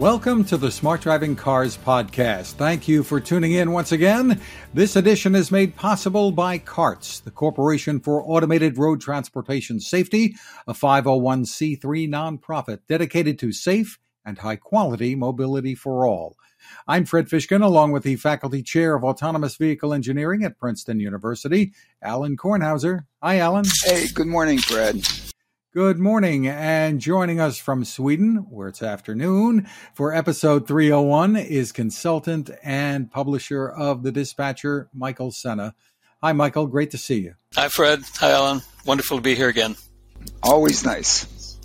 [0.00, 2.54] Welcome to the Smart Driving Cars podcast.
[2.54, 4.40] Thank you for tuning in once again.
[4.72, 10.36] This edition is made possible by CARTS, the Corporation for Automated Road Transportation Safety,
[10.66, 16.34] a 501c3 nonprofit dedicated to safe and high quality mobility for all.
[16.88, 21.74] I'm Fred Fishkin, along with the Faculty Chair of Autonomous Vehicle Engineering at Princeton University,
[22.00, 23.04] Alan Kornhauser.
[23.22, 23.66] Hi, Alan.
[23.84, 25.06] Hey, good morning, Fred.
[25.72, 32.50] Good morning, and joining us from Sweden, where it's afternoon, for episode 301 is consultant
[32.64, 35.76] and publisher of The Dispatcher, Michael Sena.
[36.24, 36.66] Hi, Michael.
[36.66, 37.34] Great to see you.
[37.54, 38.02] Hi, Fred.
[38.16, 38.62] Hi, Alan.
[38.84, 39.76] Wonderful to be here again.
[40.42, 41.56] Always nice.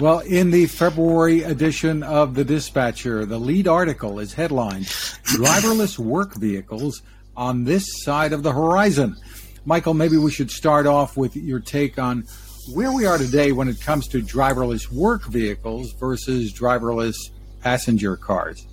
[0.00, 6.34] Well, in the February edition of The Dispatcher, the lead article is headlined Driverless Work
[6.34, 7.02] Vehicles
[7.36, 9.14] on This Side of the Horizon.
[9.64, 12.24] Michael, maybe we should start off with your take on
[12.72, 17.14] where we are today when it comes to driverless work vehicles versus driverless
[17.62, 18.66] passenger cars.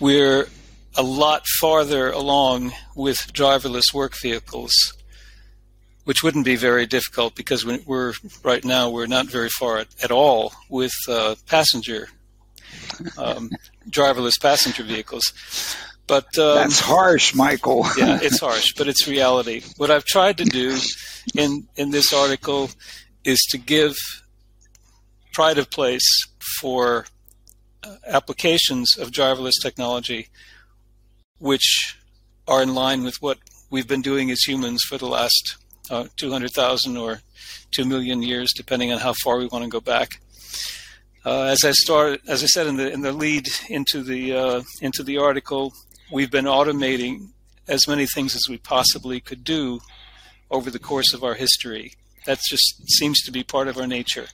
[0.00, 0.48] We're
[0.96, 4.74] a lot farther along with driverless work vehicles,
[6.04, 10.10] which wouldn't be very difficult because we're right now we're not very far at, at
[10.10, 12.08] all with uh, passenger
[13.18, 13.50] um,
[13.88, 15.32] driverless passenger vehicles.
[16.06, 17.86] But um, that's harsh, Michael.
[17.96, 19.62] yeah, it's harsh, but it's reality.
[19.76, 20.76] What I've tried to do
[21.36, 22.70] in in this article
[23.24, 23.96] is to give
[25.32, 26.06] pride of place
[26.60, 27.06] for
[27.82, 30.28] uh, applications of driverless technology,
[31.38, 31.96] which
[32.46, 33.38] are in line with what
[33.70, 35.56] we've been doing as humans for the last
[35.90, 37.20] uh, 200,000 or
[37.72, 40.20] 2 million years, depending on how far we want to go back.
[41.26, 44.62] Uh, as I start, as I said in the in the lead into the uh,
[44.82, 45.72] into the article,
[46.10, 47.28] we've been automating
[47.68, 49.80] as many things as we possibly could do
[50.50, 51.92] over the course of our history.
[52.26, 54.26] That just seems to be part of our nature.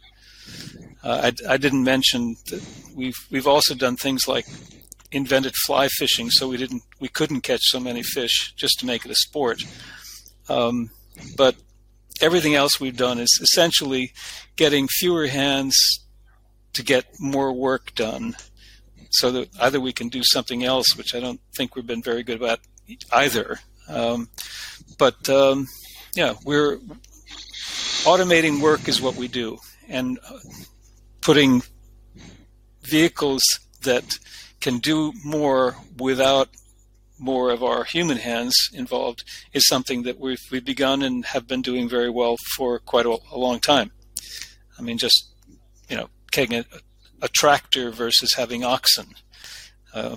[1.03, 2.63] Uh, I, I, didn't mention that
[2.95, 4.47] we've we've also done things like
[5.13, 9.05] invented fly fishing, so we didn't we couldn't catch so many fish just to make
[9.05, 9.63] it a sport.
[10.49, 10.91] Um,
[11.37, 11.57] but
[12.21, 14.13] everything else we've done is essentially
[14.57, 15.77] getting fewer hands
[16.75, 18.37] to get more work done
[19.11, 22.23] so that either we can do something else, which I don't think we've been very
[22.23, 22.61] good at
[23.13, 23.59] either.
[23.89, 24.29] Um,
[24.99, 25.67] but um,
[26.15, 26.79] yeah, we're
[28.05, 30.19] automating work is what we do, and
[31.21, 31.63] putting
[32.83, 33.43] vehicles
[33.83, 34.19] that
[34.61, 36.49] can do more without
[37.19, 41.61] more of our human hands involved is something that we've, we've begun and have been
[41.61, 43.91] doing very well for quite a, a long time.
[44.79, 45.31] I mean, just
[45.89, 46.65] you know, taking a,
[47.23, 49.15] a tractor versus having oxen.
[49.93, 50.17] Uh,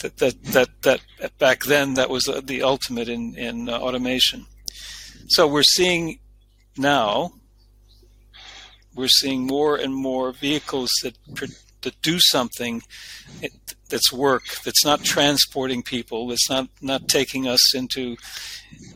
[0.00, 4.46] that, that that that back then that was the ultimate in in uh, automation.
[5.28, 6.20] So we're seeing
[6.76, 7.32] now
[8.94, 11.16] we're seeing more and more vehicles that
[11.82, 12.82] that do something
[13.88, 18.16] that's work that's not transporting people that's not not taking us into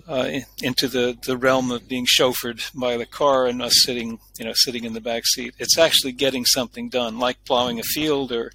[0.07, 4.45] uh, into the, the realm of being chauffeured by the car and us sitting you
[4.45, 8.33] know sitting in the back seat it's actually getting something done like plowing a field
[8.33, 8.53] or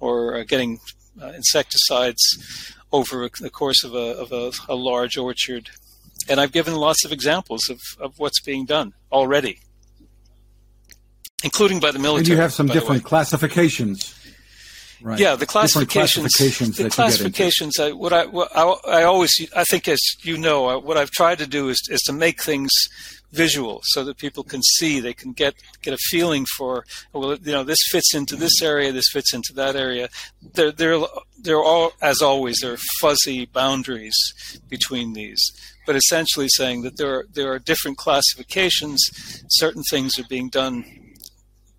[0.00, 0.78] or uh, getting
[1.20, 5.70] uh, insecticides over the course of a, of a, a large orchard
[6.28, 9.60] and I've given lots of examples of, of what's being done already
[11.44, 12.20] including by the military.
[12.20, 14.14] And you have some different classifications.
[15.00, 15.18] Right.
[15.18, 16.34] Yeah, the classifications.
[16.34, 17.78] classifications the classifications.
[17.78, 21.38] I, what I, what I, I, always, I think, as you know, what I've tried
[21.38, 22.70] to do is, is to make things
[23.32, 26.84] visual so that people can see, they can get get a feeling for.
[27.12, 30.08] Well, you know, this fits into this area, this fits into that area.
[30.54, 30.98] There, there,
[31.40, 34.16] there all, as always, there are fuzzy boundaries
[34.68, 35.40] between these.
[35.86, 39.00] But essentially, saying that there are there are different classifications.
[39.48, 40.84] Certain things are being done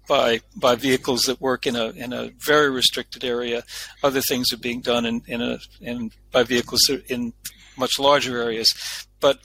[0.09, 3.63] by by vehicles that work in a in a very restricted area.
[4.03, 7.31] Other things are being done in in a in by vehicles in
[7.77, 8.73] much larger areas.
[9.21, 9.39] But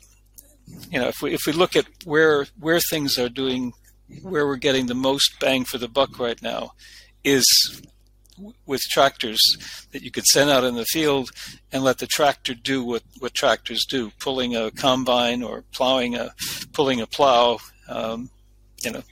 [0.91, 3.75] you know, if we if we look at where where things are doing,
[4.23, 6.73] where we're getting the most bang for the buck right now,
[7.23, 7.45] is
[8.67, 9.41] with tractors
[9.93, 11.31] that you could send out in the field
[11.71, 16.35] and let the tractor do what, what tractors do, pulling a combine or plowing a
[16.73, 17.59] pulling a plow,
[17.89, 18.29] um,
[18.83, 19.03] you know,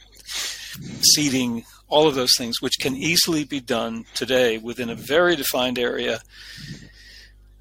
[1.14, 5.78] seeding, all of those things, which can easily be done today within a very defined
[5.78, 6.20] area.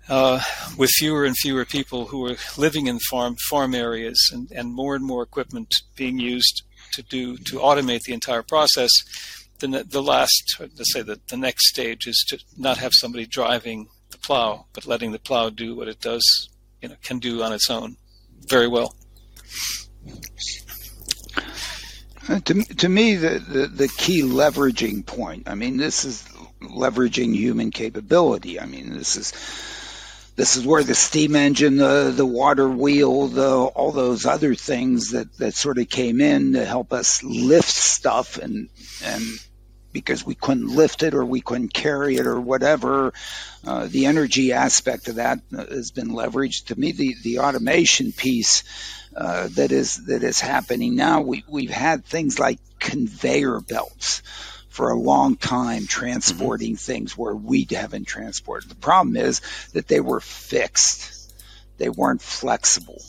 [0.09, 0.41] Uh,
[0.77, 4.93] with fewer and fewer people who are living in farm farm areas and, and more
[4.95, 8.89] and more equipment being used to do to automate the entire process,
[9.59, 13.87] the, the last let's say that the next stage is to not have somebody driving
[14.09, 16.49] the plow, but letting the plow do what it does,
[16.81, 17.95] you know, can do on its own
[18.47, 18.95] very well.
[22.31, 26.23] Uh, to, to me, the, the, the, key leveraging point, I mean, this is
[26.61, 28.57] leveraging human capability.
[28.57, 29.33] I mean, this is
[30.37, 35.11] this is where the steam engine, the the water wheel, the all those other things
[35.11, 38.69] that that sort of came in to help us lift stuff and
[39.03, 39.23] and
[39.91, 43.11] because we couldn't lift it or we couldn't carry it or whatever.
[43.65, 46.67] Uh, the energy aspect of that has been leveraged.
[46.67, 48.63] To me, the, the automation piece
[49.15, 54.21] uh, that is that is happening now, we, we've had things like conveyor belts
[54.69, 56.93] for a long time transporting mm-hmm.
[56.93, 58.69] things where we haven't transported.
[58.69, 59.41] The problem is
[59.73, 61.17] that they were fixed.
[61.77, 63.01] They weren't flexible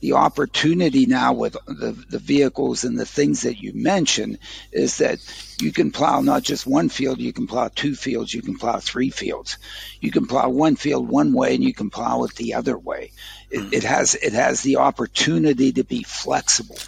[0.00, 4.38] the opportunity now with the, the vehicles and the things that you mentioned
[4.72, 5.18] is that
[5.60, 8.78] you can plow not just one field, you can plow two fields, you can plow
[8.78, 9.58] three fields.
[10.00, 13.10] You can plow one field one way and you can plow it the other way.
[13.50, 13.68] It, hmm.
[13.72, 16.78] it has it has the opportunity to be flexible.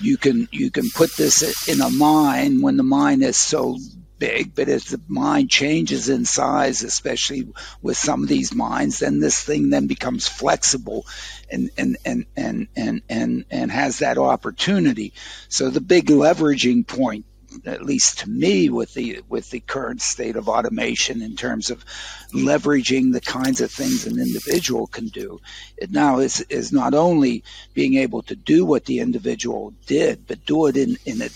[0.00, 3.78] You can you can put this in a mine when the mine is so
[4.20, 7.48] big, but as the mine changes in size, especially
[7.82, 11.06] with some of these mines, then this thing then becomes flexible
[11.50, 15.12] and and and and and and, and has that opportunity.
[15.48, 17.24] So the big leveraging point
[17.66, 21.84] at least to me with the with the current state of automation in terms of
[22.32, 25.40] leveraging the kinds of things an individual can do
[25.76, 27.42] it now is is not only
[27.74, 31.28] being able to do what the individual did but do it in in a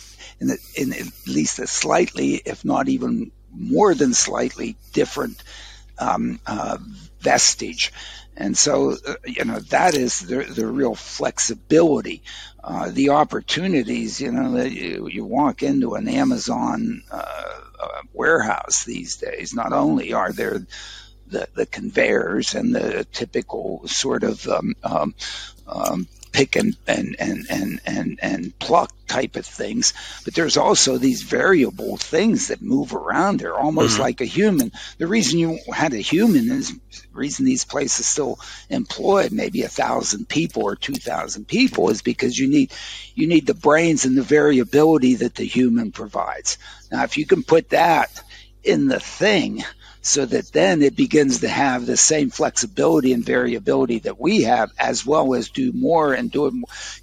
[0.45, 5.43] in, a, in at least a slightly, if not even more than slightly different
[5.99, 6.79] um, uh,
[7.21, 7.93] vestige.
[8.37, 12.23] And so, uh, you know, that is the, the real flexibility,
[12.63, 17.25] uh, the opportunities, you know, you, you walk into an Amazon uh,
[17.81, 19.55] uh warehouse these days.
[19.55, 20.67] Not only are there
[21.29, 25.15] the, the conveyors and the typical sort of um, um,
[25.67, 29.95] um, pick and, and, and, and, and, and pluck type of things.
[30.25, 34.03] But there's also these variable things that move around there, almost mm-hmm.
[34.03, 34.73] like a human.
[34.99, 36.81] The reason you had a human is the
[37.13, 42.37] reason these places still employ maybe a thousand people or two thousand people is because
[42.37, 42.73] you need
[43.15, 46.59] you need the brains and the variability that the human provides.
[46.91, 48.23] Now, if you can put that
[48.65, 49.63] in the thing,
[50.05, 54.71] so that then it begins to have the same flexibility and variability that we have,
[54.79, 56.55] as well as do more and do it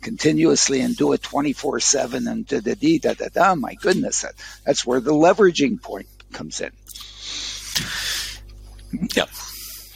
[0.01, 3.56] continuously and do it 24 7 and da da da da da.
[3.56, 6.71] My goodness, that, that's where the leveraging point comes in.
[9.15, 9.25] Yeah,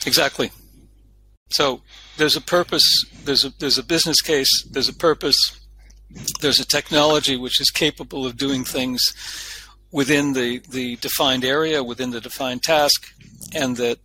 [0.06, 0.52] exactly.
[1.52, 1.82] So
[2.18, 5.38] there's a purpose, there's a, there's a business case, there's a purpose,
[6.42, 9.14] there's a technology which is capable of doing things
[9.96, 13.14] within the, the defined area, within the defined task,
[13.54, 13.98] and that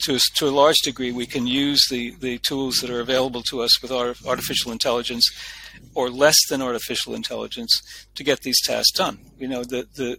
[0.00, 3.62] to, to a large degree we can use the, the tools that are available to
[3.62, 5.24] us with our artificial intelligence
[5.94, 7.70] or less than artificial intelligence
[8.16, 9.16] to get these tasks done.
[9.38, 10.18] You know, the, the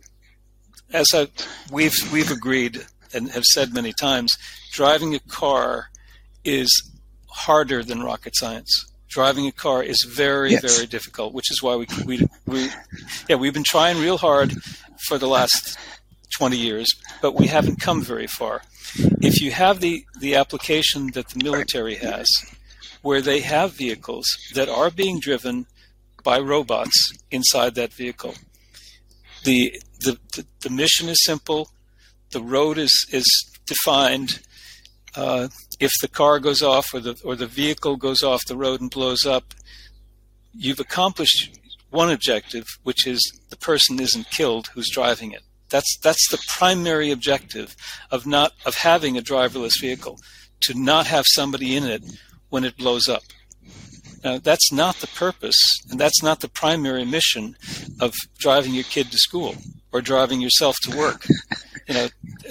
[0.94, 1.28] as I,
[1.70, 4.32] we've we've agreed and have said many times,
[4.72, 5.90] driving a car
[6.46, 6.70] is
[7.30, 8.72] harder than rocket science
[9.18, 10.62] driving a car is very yes.
[10.62, 12.16] very difficult which is why we, we
[12.46, 12.70] we
[13.28, 14.50] yeah we've been trying real hard
[15.08, 15.76] for the last
[16.38, 16.88] 20 years
[17.20, 18.62] but we haven't come very far.
[19.30, 22.28] If you have the the application that the military has
[23.02, 25.66] where they have vehicles that are being driven
[26.24, 26.98] by robots
[27.32, 28.36] inside that vehicle
[29.48, 29.60] the
[30.06, 31.62] the, the, the mission is simple.
[32.36, 33.28] The road is is
[33.66, 34.42] defined
[35.16, 35.48] uh,
[35.80, 38.90] if the car goes off or the or the vehicle goes off the road and
[38.90, 39.54] blows up,
[40.54, 45.42] you've accomplished one objective, which is the person isn't killed who's driving it.
[45.70, 47.76] That's that's the primary objective
[48.12, 50.20] of not of having a driverless vehicle,
[50.62, 52.04] to not have somebody in it
[52.50, 53.24] when it blows up.
[54.24, 55.58] Now, that's not the purpose,
[55.90, 57.56] and that's not the primary mission
[58.00, 59.56] of driving your kid to school
[59.92, 61.26] or driving yourself to work.
[61.88, 62.08] you know,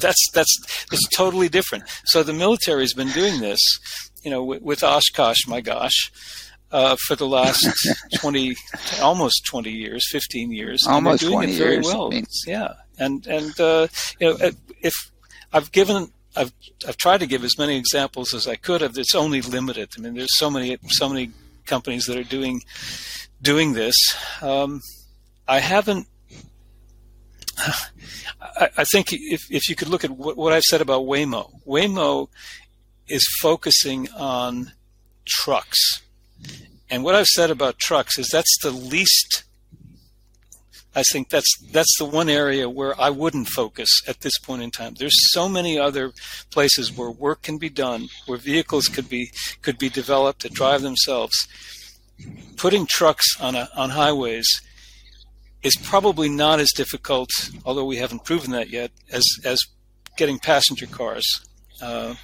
[0.00, 0.56] that's that's
[0.90, 1.84] that's totally different.
[2.06, 3.60] So the military has been doing this,
[4.22, 6.10] you know, with, with Oshkosh, my gosh,
[6.72, 7.66] uh, for the last
[8.14, 8.56] twenty,
[9.00, 10.84] almost twenty years, fifteen years.
[10.86, 11.86] Almost doing twenty it very years.
[11.86, 12.12] well.
[12.46, 13.86] Yeah, and and uh,
[14.20, 14.50] you know,
[14.82, 14.94] if
[15.52, 16.52] I've given I've
[16.86, 19.90] I've tried to give as many examples as I could of it's only limited.
[19.96, 21.30] I mean, there's so many so many
[21.66, 22.62] companies that are doing
[23.40, 23.96] doing this.
[24.42, 24.80] Um,
[25.46, 26.06] I haven't
[28.76, 32.28] I, think if, if you could look at what, what I've said about Waymo, Waymo
[33.08, 34.72] is focusing on
[35.26, 36.02] trucks.
[36.90, 39.44] And what I've said about trucks is that's the least
[40.96, 44.70] I think that's that's the one area where I wouldn't focus at this point in
[44.70, 44.94] time.
[44.94, 46.12] There's so many other
[46.50, 49.30] places where work can be done, where vehicles could be
[49.62, 51.34] could be developed to drive themselves.
[52.56, 54.48] Putting trucks on a, on highways
[55.64, 57.30] is probably not as difficult,
[57.64, 59.58] although we haven't proven that yet, as as
[60.16, 61.26] getting passenger cars
[61.82, 62.14] uh,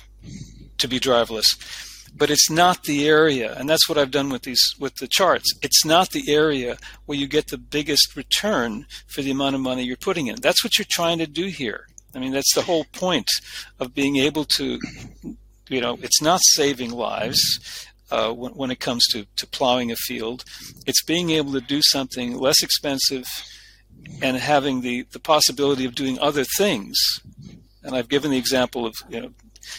[0.78, 1.89] to be driverless.
[2.16, 5.52] But it's not the area, and that's what I've done with these with the charts.
[5.62, 6.76] It's not the area
[7.06, 10.36] where you get the biggest return for the amount of money you're putting in.
[10.40, 11.86] That's what you're trying to do here.
[12.14, 13.28] I mean, that's the whole point
[13.78, 14.78] of being able to,
[15.68, 17.86] you know, it's not saving lives.
[18.12, 20.42] Uh, when, when, it comes to, to plowing a field.
[20.84, 23.24] It's being able to do something less expensive
[24.22, 26.98] and having the, the possibility of doing other things.
[27.82, 29.30] And I've given the example of you know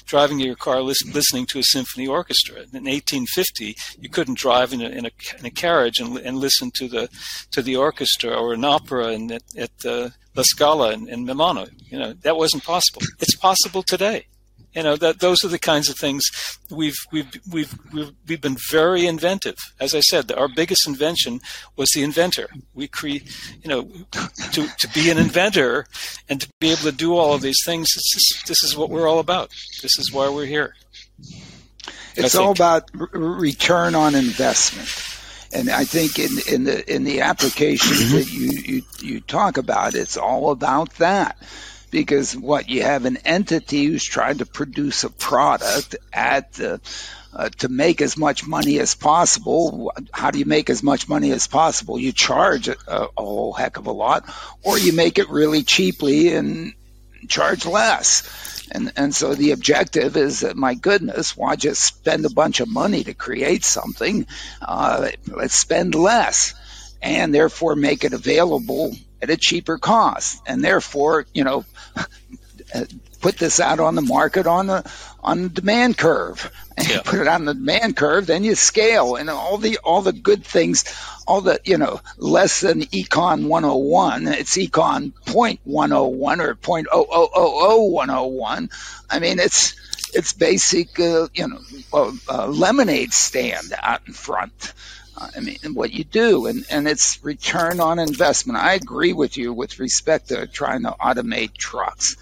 [0.05, 2.57] driving your car listening to a symphony orchestra.
[2.57, 6.71] In 1850, you couldn't drive in a, in a, in a carriage and, and, listen
[6.75, 7.09] to the
[7.51, 11.67] to the orchestra or an opera in, at, at uh, La Scala in, in Milano.
[11.89, 13.01] You know that wasn't possible.
[13.19, 14.25] It's possible today
[14.73, 16.23] you know that those are the kinds of things
[16.69, 19.57] we've we've we've we've, we've been very inventive.
[19.79, 21.41] As i said our biggest invention
[21.75, 22.49] was the inventor.
[22.73, 23.23] We create
[23.63, 23.83] you know
[24.51, 25.85] to to be an inventor
[26.29, 28.89] and to be able to do all of these things this is, this is what
[28.89, 29.49] we're all about.
[29.81, 30.75] This is why we're here.
[32.15, 34.89] It's all about return on investment.
[35.53, 38.15] And I think in, in the in the applications mm-hmm.
[38.15, 41.37] that you, you you talk about, it's all about that
[41.91, 46.81] because what you have an entity who's trying to produce a product at the
[47.33, 49.93] uh, to make as much money as possible.
[50.11, 51.97] How do you make as much money as possible?
[51.97, 54.25] You charge a, a, whole heck of a lot,
[54.63, 56.73] or you make it really cheaply and
[57.29, 58.67] charge less.
[58.71, 62.69] And and so the objective is that my goodness, why just spend a bunch of
[62.69, 64.27] money to create something?
[64.61, 66.53] Uh, let's spend less,
[67.01, 71.65] and therefore make it available at a cheaper cost, and therefore, you know,
[73.21, 74.91] put this out on the market on the
[75.23, 76.51] on the demand curve.
[76.77, 77.01] And yeah.
[77.03, 80.43] put it on the demand curve, then you scale, and all the all the good
[80.43, 80.85] things,
[81.27, 87.05] all the you know less than econ 101, it's econ point 101 or point oh
[87.11, 88.69] oh oh oh 101.
[89.09, 89.75] I mean, it's
[90.13, 91.59] it's basic, uh, you know,
[91.93, 94.73] uh, uh, lemonade stand out in front.
[95.17, 98.57] I mean, what you do, and, and it's return on investment.
[98.57, 102.15] I agree with you with respect to trying to automate trucks.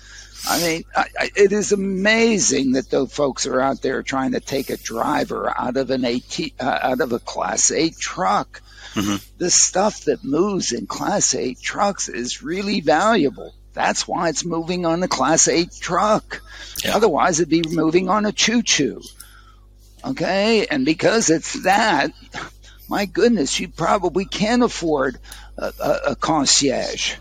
[0.48, 4.40] I mean, I, I, it is amazing that those folks are out there trying to
[4.40, 8.62] take a driver out of an AT, uh, out of a Class 8 truck.
[8.94, 9.18] Mm-hmm.
[9.38, 13.54] The stuff that moves in Class 8 trucks is really valuable.
[13.74, 16.42] That's why it's moving on the Class 8 truck.
[16.84, 16.96] Yeah.
[16.96, 19.02] Otherwise, it'd be moving on a choo choo.
[20.04, 20.66] Okay?
[20.68, 22.12] And because it's that,
[22.90, 25.20] my goodness, you probably can't afford
[25.58, 27.16] a, a, a concierge,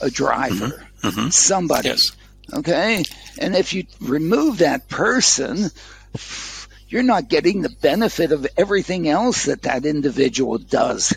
[0.00, 1.08] a driver, mm-hmm.
[1.08, 1.28] Mm-hmm.
[1.30, 1.88] somebody.
[1.88, 2.16] Yes.
[2.52, 3.04] Okay.
[3.38, 5.70] And if you remove that person,
[6.88, 11.14] you're not getting the benefit of everything else that that individual does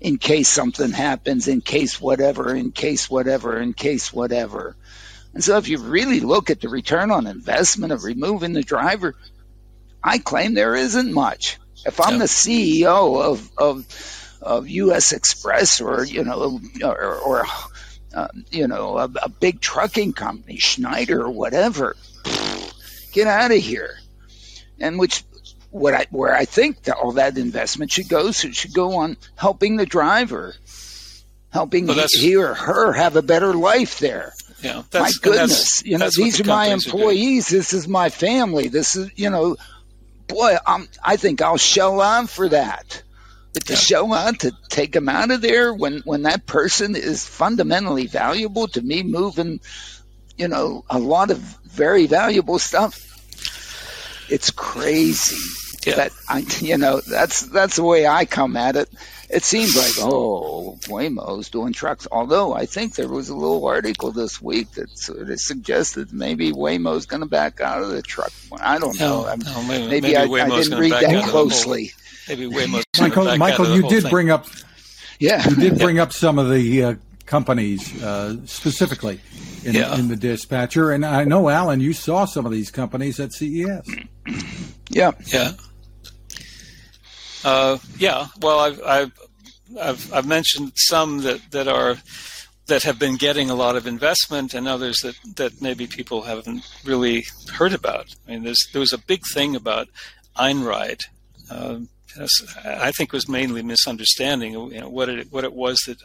[0.00, 4.76] in case something happens, in case whatever, in case whatever, in case whatever.
[5.32, 9.14] And so if you really look at the return on investment of removing the driver,
[10.02, 11.58] I claim there isn't much.
[11.86, 15.12] If I'm the CEO of, of, of U.S.
[15.12, 17.44] Xpress or, you know, or, or
[18.14, 21.96] uh, you know, a, a, big trucking company, Schneider or whatever,
[23.12, 23.98] get out of here.
[24.80, 25.24] And which,
[25.70, 28.96] what I, where I think that all that investment should go, so it should go
[28.96, 30.54] on helping the driver,
[31.50, 34.32] helping well, he or her have a better life there.
[34.62, 37.52] Yeah, my goodness, you know, these the are my employees.
[37.52, 38.68] Are this is my family.
[38.68, 39.56] This is, you know,
[40.26, 43.02] boy, I'm, I think I'll show on for that.
[43.52, 43.78] But to yeah.
[43.78, 48.66] show on to take them out of there when, when that person is fundamentally valuable
[48.68, 49.60] to me, moving,
[50.36, 53.00] you know, a lot of very valuable stuff.
[54.28, 55.63] It's crazy.
[55.84, 55.96] Yeah.
[55.96, 58.88] That I, you know, that's that's the way I come at it
[59.30, 62.06] it seems like, oh, Waymo's doing trucks.
[62.12, 66.52] Although I think there was a little article this week that sort of suggested maybe
[66.52, 68.32] Waymo's going to back out of the truck.
[68.60, 69.24] I don't know.
[69.24, 71.92] No, no, maybe, maybe, maybe I, I, didn't read that closely.
[72.28, 74.10] Maybe Waymo's Michael, Michael, you did thing.
[74.10, 74.46] bring up.
[75.18, 79.20] Yeah, you did bring up some of the uh, companies uh, specifically
[79.64, 79.96] in, yeah.
[79.96, 83.88] in the dispatcher, and I know Alan, you saw some of these companies at CES.
[84.90, 85.52] Yeah, yeah.
[87.44, 89.12] Uh, yeah, well, I've, I've,
[89.80, 91.96] I've, I've mentioned some that, that are
[92.66, 96.66] that have been getting a lot of investment, and others that, that maybe people haven't
[96.82, 98.06] really heard about.
[98.26, 99.88] I mean, there was a big thing about
[100.36, 101.02] Einride.
[101.50, 101.80] Uh,
[102.64, 105.98] I think was mainly misunderstanding you know, what it what it was that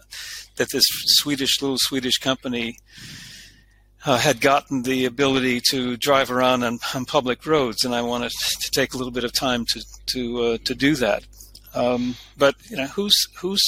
[0.57, 2.77] that this Swedish little Swedish company
[4.05, 8.31] uh, had gotten the ability to drive around on, on, public roads, and I wanted
[8.31, 11.23] to take a little bit of time to to uh, to do that.
[11.75, 13.61] Um, but you know, who's who's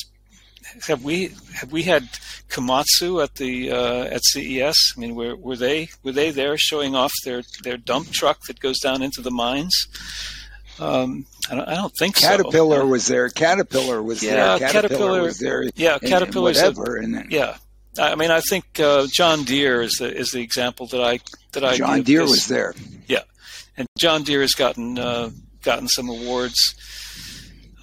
[0.88, 2.04] have we have we had
[2.50, 4.94] Komatsu at the uh, at CES?
[4.96, 8.60] I mean, were were they were they there showing off their their dump truck that
[8.60, 9.76] goes down into the mines?
[10.80, 12.88] Um, I, don't, I don't think Caterpillar so.
[12.88, 13.30] was there.
[13.30, 14.70] Caterpillar was Yeah, there.
[14.72, 15.64] Caterpillar, Caterpillar- was there.
[15.76, 16.96] yeah, and- and Caterpillar's a- whatever.
[16.96, 17.58] and then Yeah,
[18.00, 21.20] I mean, I think uh, John Deere is the is the example that I
[21.54, 22.74] that I John Deere was there.
[23.08, 23.24] Yeah,
[23.76, 25.30] and John Deere has gotten uh,
[25.62, 26.56] gotten some awards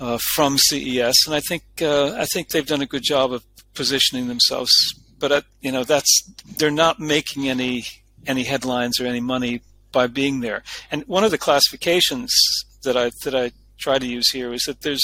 [0.01, 3.45] uh, from CES, and I think uh, I think they've done a good job of
[3.75, 4.73] positioning themselves.
[5.19, 6.23] But uh, you know, that's
[6.57, 7.85] they're not making any
[8.27, 9.61] any headlines or any money
[9.93, 10.63] by being there.
[10.91, 12.33] And one of the classifications
[12.83, 15.03] that I that I try to use here is that there's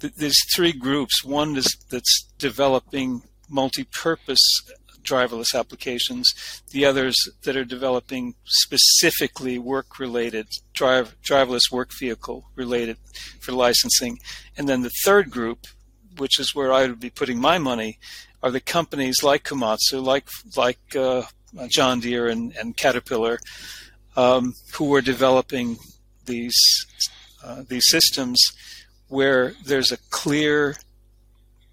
[0.00, 1.24] there's three groups.
[1.24, 3.22] One is that's developing
[3.54, 4.44] multi-purpose
[5.04, 6.26] driverless applications.
[6.70, 12.96] The others that are developing specifically work-related drive driverless work vehicle related
[13.40, 14.18] for licensing.
[14.56, 15.66] And then the third group,
[16.16, 17.98] which is where I would be putting my money,
[18.42, 21.22] are the companies like Komatsu, like like uh,
[21.68, 23.38] John Deere and, and Caterpillar,
[24.16, 25.78] um, who are developing
[26.26, 26.58] these
[27.44, 28.40] uh, these systems
[29.08, 30.76] where there's a clear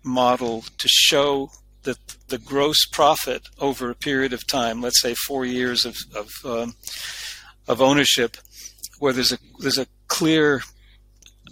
[0.04, 1.50] model to show
[1.84, 1.98] that
[2.28, 6.76] the gross profit over a period of time, let's say four years of of, um,
[7.68, 8.38] of ownership,
[9.00, 10.62] where there's a there's a clear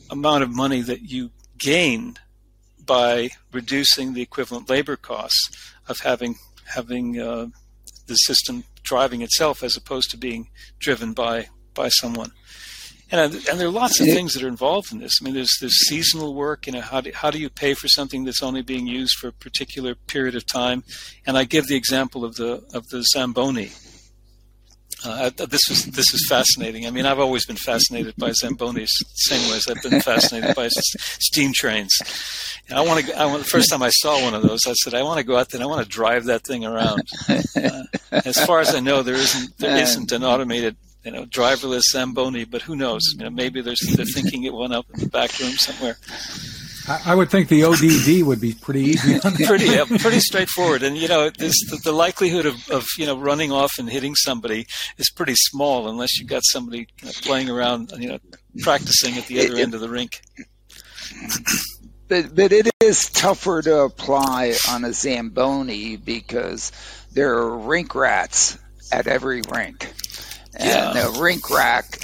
[0.10, 2.18] amount of money that you gain
[2.86, 5.50] by reducing the equivalent labor costs
[5.88, 7.48] of having having uh,
[8.08, 12.32] the system driving itself as opposed to being driven by by someone.
[13.12, 15.14] And, and there are lots of things that are involved in this.
[15.20, 16.68] I mean, there's there's seasonal work.
[16.68, 19.30] You know, how do how do you pay for something that's only being used for
[19.30, 20.84] a particular period of time?
[21.26, 23.72] And I give the example of the of the Zamboni.
[25.06, 26.86] Uh, this is this is fascinating.
[26.86, 30.66] I mean, I've always been fascinated by Zambonis, same way as I've been fascinated by
[30.66, 30.74] s-
[31.22, 31.98] steam trains.
[32.68, 33.18] And I want to.
[33.18, 35.24] I want, the first time I saw one of those, I said, I want to
[35.24, 35.60] go out there.
[35.62, 37.04] and I want to drive that thing around.
[37.30, 40.76] Uh, as far as I know, there isn't there isn't an automated,
[41.10, 42.46] you know, driverless Zamboni.
[42.46, 43.02] But who knows?
[43.18, 45.98] You know, maybe there's they're thinking it one up in the back room somewhere.
[46.88, 49.20] I, I would think the ODD would be pretty easy.
[49.46, 50.84] Pretty uh, pretty straightforward.
[50.84, 54.14] And you know, this, the, the likelihood of, of you know running off and hitting
[54.14, 54.68] somebody
[55.00, 58.20] is pretty small unless you've got somebody you know, playing around, you know,
[58.62, 60.22] practicing at the other It- end of the rink.
[62.08, 66.72] But but it is tougher to apply on a Zamboni because
[67.14, 68.58] there are rink rats
[68.92, 69.94] at every rink.
[70.56, 71.08] And Yeah.
[71.08, 72.00] a rink rack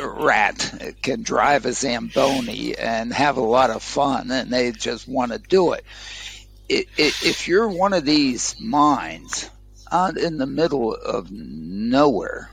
[0.00, 5.32] rat can drive a Zamboni and have a lot of fun, and they just want
[5.32, 5.84] to do it.
[6.68, 9.48] If you're one of these mines
[9.92, 12.50] out in the middle of nowhere,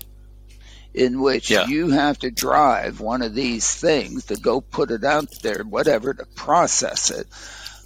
[0.94, 1.68] in which Yeah.
[1.68, 6.14] you have to drive one of these things to go put it out there, whatever,
[6.14, 7.28] to process it.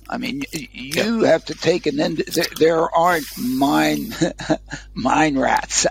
[0.09, 2.17] I mean, you have to take an end.
[2.33, 4.13] There, there aren't mine
[4.93, 5.85] mine rats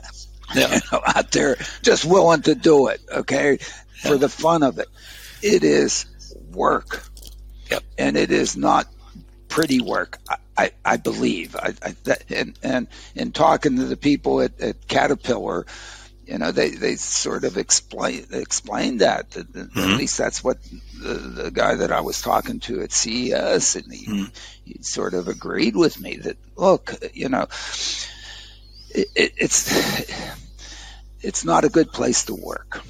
[0.55, 0.75] Yeah.
[0.75, 3.59] you know, out there just willing to do it, okay,
[4.03, 4.89] for the fun of it.
[5.43, 6.07] It is
[6.53, 7.03] work.
[7.71, 7.83] Yep.
[7.99, 8.87] And it is not
[9.49, 11.57] pretty work, I, I, I believe.
[11.57, 15.67] I, I, that, and, and in talking to the people at, at Caterpillar,
[16.27, 19.37] you know, they, they sort of explain explained that.
[19.37, 19.97] At Mhm.
[19.99, 20.59] least that's what
[21.01, 24.31] the, the guy that I was talking to at CES, and he, Mhm.
[24.65, 27.49] he sort of agreed with me that look, you know,
[28.95, 30.11] it, it, it's
[31.23, 32.83] it's not a good place to work.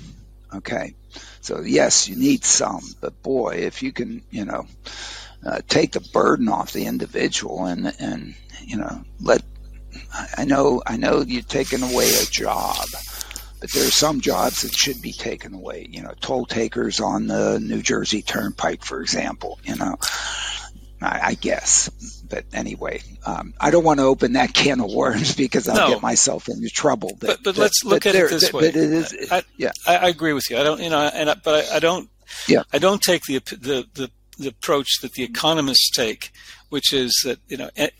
[0.54, 0.94] Okay,
[1.40, 4.66] so yes, you need some, but boy, if you can, you know,
[5.44, 8.34] uh, take the burden off the individual and and
[8.64, 9.42] you know let
[10.36, 12.86] I know I know you're taking away a job,
[13.60, 15.86] but there are some jobs that should be taken away.
[15.88, 19.58] You know, toll takers on the New Jersey Turnpike, for example.
[19.64, 19.96] You know,
[21.02, 21.88] I, I guess.
[22.28, 25.94] But anyway, um, I don't want to open that can of worms because I'll No.
[25.94, 27.16] get myself into trouble.
[27.20, 28.68] But but let's look at there- it this but way.
[28.68, 29.72] it is, I, yeah.
[29.86, 30.58] I, I agree with you.
[30.58, 32.08] I don't, you know, and I, but I, don't.
[32.48, 32.62] Yeah.
[32.72, 36.30] I don't take the the the the approach that the economists take,
[36.70, 37.70] which is that you know.
[37.78, 37.90] a-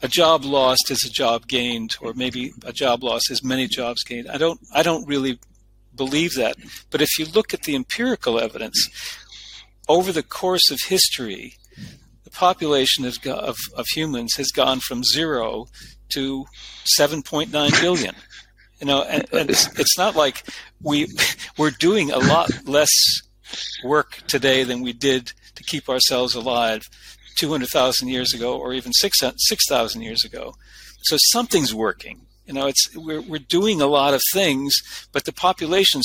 [0.00, 4.04] A job lost is a job gained, or maybe a job loss is many jobs
[4.04, 4.28] gained.
[4.30, 4.60] I don't.
[4.72, 5.40] I don't really
[5.96, 6.54] believe that.
[6.92, 8.78] But if you look at the empirical evidence,
[9.88, 11.57] over the course of history,
[12.28, 15.66] the population of, of, of humans has gone from zero
[16.10, 16.44] to
[16.98, 18.14] 7.9 billion.
[18.80, 20.46] You know, and, and it's, it's not like
[20.82, 21.08] we
[21.56, 22.90] we're doing a lot less
[23.82, 26.82] work today than we did to keep ourselves alive
[27.36, 30.54] 200,000 years ago, or even six 6,000 years ago.
[31.02, 32.20] So something's working.
[32.46, 34.74] You know, it's we're we're doing a lot of things,
[35.12, 36.02] but the population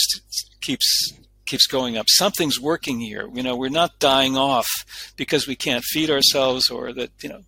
[0.61, 1.13] keeps
[1.53, 2.07] keeps going up.
[2.09, 3.29] Something's working here.
[3.31, 4.67] You know, we're not dying off
[5.15, 7.43] because we can't feed ourselves or that, you know,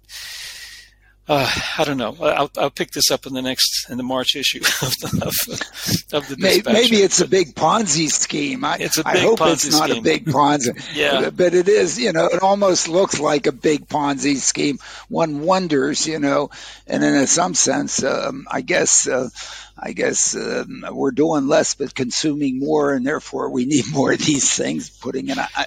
[1.27, 2.15] uh, I don't know.
[2.21, 6.13] I'll, I'll, pick this up in the next in the March issue of the, of,
[6.13, 8.63] of the maybe, maybe, it's a big Ponzi scheme.
[8.63, 10.01] I, it's a big I hope Ponzi it's not scheme.
[10.01, 10.79] a big Ponzi.
[10.95, 11.99] yeah, but it is.
[11.99, 14.77] You know, it almost looks like a big Ponzi scheme.
[15.09, 16.51] One wonders, you know,
[16.85, 19.07] and in some sense, um, I guess.
[19.07, 19.29] Uh,
[19.77, 24.19] I guess um, we're doing less but consuming more, and therefore we need more of
[24.19, 24.89] these things.
[24.89, 25.65] Putting in, I,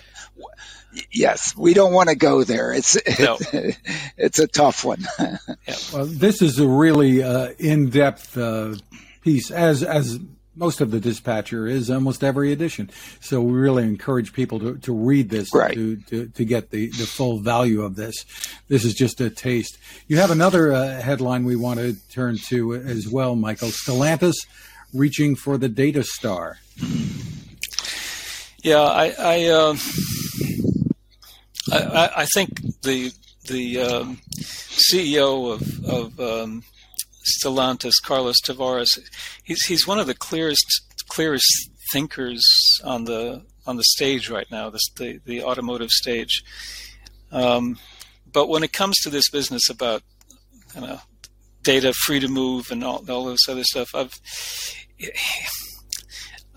[1.11, 2.73] yes, we don't want to go there.
[2.73, 3.39] It's no.
[4.17, 5.07] it's a tough one.
[5.19, 5.77] yeah.
[5.93, 8.75] Well, this is a really uh, in-depth uh,
[9.23, 10.19] piece, as as
[10.59, 12.91] most of the dispatcher is almost every edition.
[13.21, 15.73] So we really encourage people to, to read this right.
[15.73, 18.25] to, to, to get the, the full value of this.
[18.67, 19.79] This is just a taste.
[20.09, 23.69] You have another uh, headline we want to turn to as well, Michael.
[23.69, 24.35] Stellantis
[24.93, 26.59] reaching for the data star.
[28.63, 29.77] Yeah, I I, uh,
[31.73, 33.13] I, I think the
[33.47, 36.63] the um, CEO of of um,
[37.25, 38.89] Stellantis, Carlos Tavares,
[39.43, 40.67] he's he's one of the clearest
[41.09, 42.43] clearest thinkers
[42.85, 46.43] on the on the stage right now, the the, the automotive stage.
[47.31, 47.79] Um,
[48.33, 50.03] but when it comes to this business about
[50.75, 51.01] you know,
[51.63, 54.15] data free to move and all, all this other stuff, I've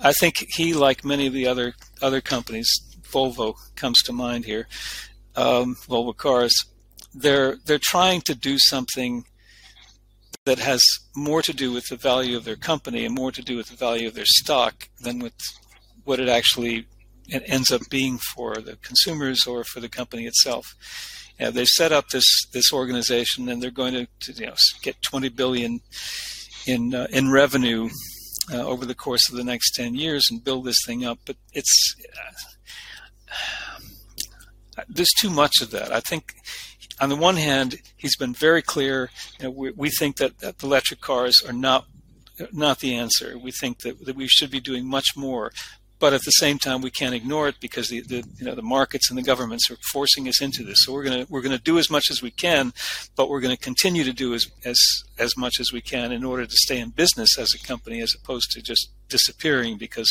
[0.03, 2.67] I think he, like many of the other other companies,
[3.11, 4.67] Volvo comes to mind here,
[5.35, 6.53] um, Volvo cars,
[7.13, 9.25] they're they're trying to do something
[10.45, 10.81] that has
[11.15, 13.75] more to do with the value of their company and more to do with the
[13.75, 15.35] value of their stock than with
[16.03, 16.87] what it actually
[17.27, 20.65] it ends up being for the consumers or for the company itself.
[21.39, 25.01] Yeah, they've set up this this organization and they're going to, to you know get
[25.01, 25.79] 20 billion
[26.65, 27.89] in uh, in revenue
[28.51, 31.19] uh, over the course of the next 10 years and build this thing up.
[31.25, 32.31] But it's uh,
[34.89, 35.91] there's too much of that.
[35.91, 36.35] I think
[36.99, 39.09] on the one hand, he's been very clear.
[39.39, 41.85] You know, we, we, think that, that electric cars are not
[42.51, 43.37] not the answer.
[43.37, 45.51] We think that, that we should be doing much more.
[45.99, 48.63] But at the same time, we can't ignore it because the, the you know the
[48.63, 50.77] markets and the governments are forcing us into this.
[50.79, 52.73] So we're gonna we're gonna do as much as we can,
[53.15, 54.79] but we're gonna continue to do as as
[55.19, 58.15] as much as we can in order to stay in business as a company, as
[58.15, 60.09] opposed to just disappearing because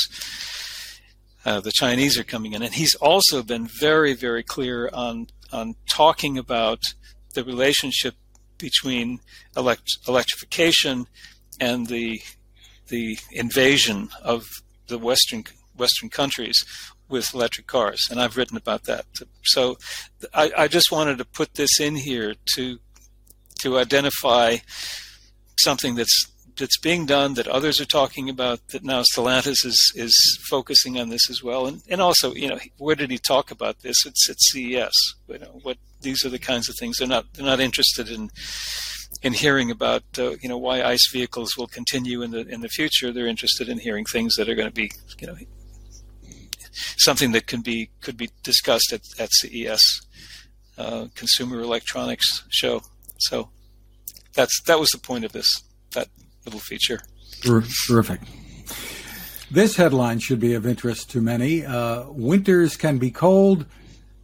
[1.45, 2.63] uh, the Chinese are coming in.
[2.63, 6.81] And he's also been very very clear on on talking about
[7.35, 8.15] the relationship
[8.59, 9.21] between
[9.57, 11.07] elect- electrification
[11.61, 12.21] and the
[12.89, 14.47] the invasion of
[14.89, 15.45] the Western
[15.77, 16.65] Western countries
[17.09, 19.05] with electric cars, and I've written about that.
[19.43, 19.79] So
[20.33, 22.79] I, I just wanted to put this in here to
[23.63, 24.59] to identify
[25.59, 26.27] something that's
[26.61, 30.15] that's being done that others are talking about that now Stellantis is is
[30.49, 31.67] focusing on this as well.
[31.67, 34.07] And and also you know where did he talk about this?
[34.07, 34.93] It's at CES
[35.27, 38.31] you know what these are the kinds of things they're not they're not interested in
[39.23, 42.69] in hearing about uh, you know why ICE vehicles will continue in the in the
[42.69, 43.11] future.
[43.11, 45.37] They're interested in hearing things that are going to be you know
[46.97, 49.83] something that can be could be discussed at, at CES
[50.79, 52.83] uh, Consumer Electronics Show.
[53.19, 53.51] So
[54.35, 55.63] that's that was the point of this
[55.95, 56.09] that
[56.45, 57.01] little feature.
[57.43, 58.21] Terrific.
[59.51, 61.65] This headline should be of interest to many.
[61.65, 63.67] Uh, winters can be cold.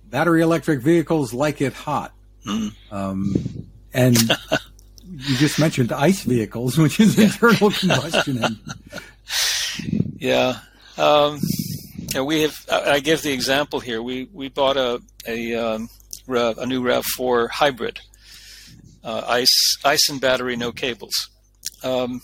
[0.09, 2.12] Battery electric vehicles like it hot.
[2.46, 2.72] Mm.
[2.92, 3.35] Um,
[3.92, 4.16] and
[5.09, 8.61] you just mentioned ICE vehicles, which is internal combustion.
[10.18, 10.61] Yeah.
[10.96, 11.40] Um,
[12.24, 12.57] we have.
[12.70, 14.02] I give the example here.
[14.02, 15.90] We we bought a a um,
[16.26, 18.00] a new Rav Four hybrid,
[19.05, 21.29] uh, ice ice and battery, no cables,
[21.87, 22.22] um,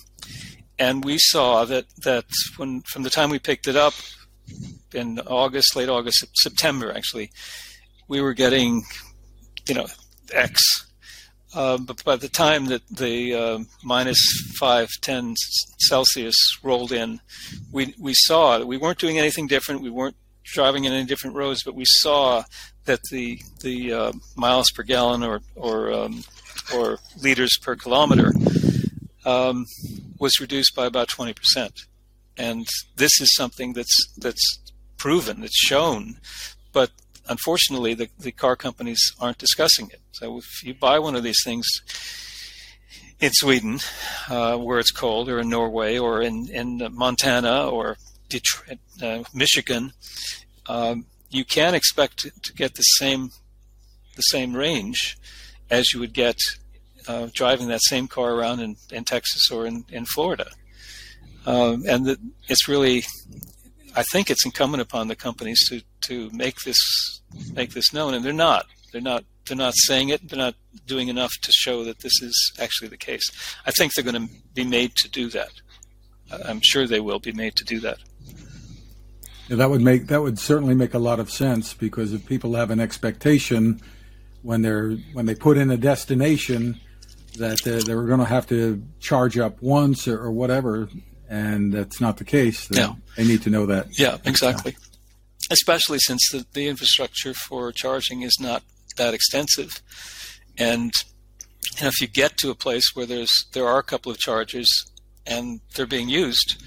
[0.79, 2.25] and we saw that that
[2.57, 3.94] when from the time we picked it up
[4.92, 7.31] in August, late August, September actually,
[8.09, 8.83] we were getting,
[9.68, 9.87] you know,
[10.33, 10.61] X
[11.55, 14.18] uh, but by the time that the uh, minus
[14.59, 15.35] five, ten
[15.79, 17.20] Celsius rolled in,
[17.70, 19.83] we we saw that we weren't doing anything different.
[19.83, 22.44] We weren't driving in any different roads, but we saw
[22.87, 26.25] that the the uh, miles per gallon or or um,
[26.75, 28.33] or liters per kilometer
[29.24, 29.66] um,
[30.18, 31.87] was reduced by about twenty percent.
[32.37, 34.58] And this is something that's that's
[34.96, 36.18] proven, it's shown,
[36.72, 36.90] but
[37.28, 40.00] unfortunately, the, the car companies aren't discussing it.
[40.12, 41.66] So if you buy one of these things
[43.20, 43.78] in Sweden,
[44.28, 47.96] uh, where it's cold, or in Norway, or in, in Montana, or
[48.28, 49.92] Detroit, uh, Michigan,
[50.66, 53.30] um, you can expect to get the same
[54.16, 55.16] the same range
[55.70, 56.37] as you would get
[57.09, 60.51] uh, driving that same car around in, in Texas or in, in Florida.
[61.45, 63.05] Um, and the, it's really
[63.95, 66.79] I think it's incumbent upon the companies to to make this
[67.53, 68.67] make this known, and they're not.
[68.93, 69.25] They're not.
[69.47, 70.29] They're not saying it.
[70.29, 70.55] They're not
[70.87, 73.23] doing enough to show that this is actually the case.
[73.67, 75.51] I think they're going to be made to do that.
[76.45, 77.99] I'm sure they will be made to do that.
[79.49, 82.55] Yeah, that would make that would certainly make a lot of sense because if people
[82.55, 83.81] have an expectation
[84.43, 86.81] when they're when they put in a destination
[87.38, 90.88] that they're, they're going to have to charge up once or, or, whatever,
[91.29, 92.68] and that's not the case.
[92.71, 92.95] Yeah.
[93.16, 93.99] they need to know that.
[93.99, 94.77] Yeah, exactly.
[95.51, 98.62] Especially since the, the infrastructure for charging is not
[98.97, 99.83] that extensive,
[100.59, 100.92] and
[101.79, 104.68] and if you get to a place where there's there are a couple of chargers
[105.27, 106.62] and they're being used,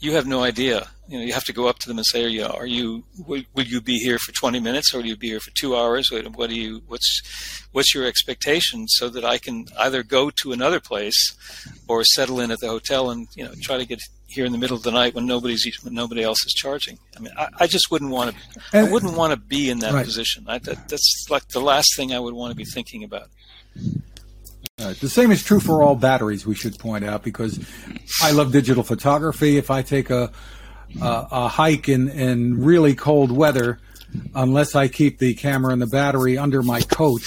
[0.00, 0.88] you have no idea.
[1.08, 2.44] You know, you have to go up to them and say, "Are you?
[2.44, 5.40] Are you will, will you be here for 20 minutes, or will you be here
[5.40, 6.10] for two hours?
[6.10, 6.82] What do you?
[6.86, 11.36] What's what's your expectation, so that I can either go to another place,
[11.86, 14.58] or settle in at the hotel and you know try to get here in the
[14.58, 16.98] middle of the night when nobody's when nobody else is charging.
[17.16, 18.78] I mean, I, I just wouldn't want to.
[18.78, 20.04] I wouldn't want to be in that right.
[20.04, 20.44] position.
[20.48, 23.28] I, that, that's like the last thing I would want to be thinking about.
[24.78, 26.46] Uh, the same is true for all batteries.
[26.46, 27.64] We should point out because
[28.22, 29.58] I love digital photography.
[29.58, 30.32] If I take a
[31.00, 33.78] a, a hike in in really cold weather,
[34.34, 37.22] unless I keep the camera and the battery under my coat,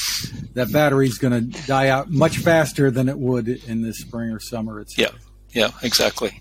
[0.54, 4.40] that battery's going to die out much faster than it would in the spring or
[4.40, 4.80] summer.
[4.80, 5.12] It's yeah,
[5.52, 6.40] yeah, exactly.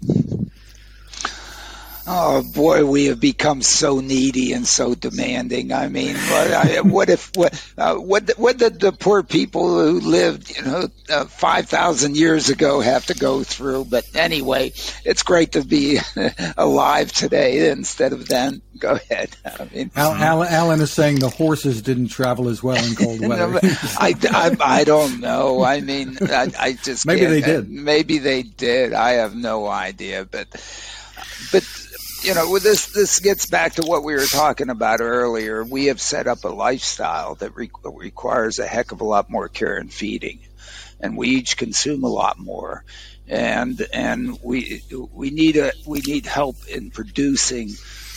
[2.06, 5.72] Oh boy, we have become so needy and so demanding.
[5.72, 10.00] I mean, what, I, what if what uh, what what did the poor people who
[10.00, 13.84] lived, you know, uh, five thousand years ago have to go through?
[13.84, 14.72] But anyway,
[15.04, 16.00] it's great to be
[16.56, 18.62] alive today instead of then.
[18.78, 19.36] Go ahead.
[19.44, 23.60] I mean, Al, Alan is saying the horses didn't travel as well in cold weather.
[23.98, 25.62] I, I, I don't know.
[25.62, 27.70] I mean, I, I just maybe they did.
[27.70, 28.92] Maybe they did.
[28.92, 30.48] I have no idea, but
[31.52, 31.62] but
[32.22, 35.64] you know, this this gets back to what we were talking about earlier.
[35.64, 39.48] We have set up a lifestyle that re- requires a heck of a lot more
[39.48, 40.40] care and feeding,
[41.00, 42.84] and we each consume a lot more,
[43.28, 44.82] and and we
[45.12, 47.70] we need a we need help in producing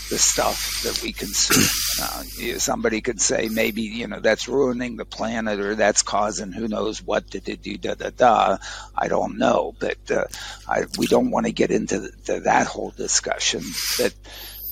[0.09, 1.63] the stuff that we consume.
[2.01, 6.67] Uh, somebody could say maybe you know that's ruining the planet or that's causing who
[6.67, 8.57] knows what da da da da da.
[8.95, 10.25] I don't know, but uh,
[10.67, 13.63] I, we don't want to get into the, the, that whole discussion.
[13.97, 14.13] But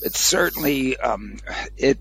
[0.02, 1.38] but certainly um,
[1.76, 1.98] it.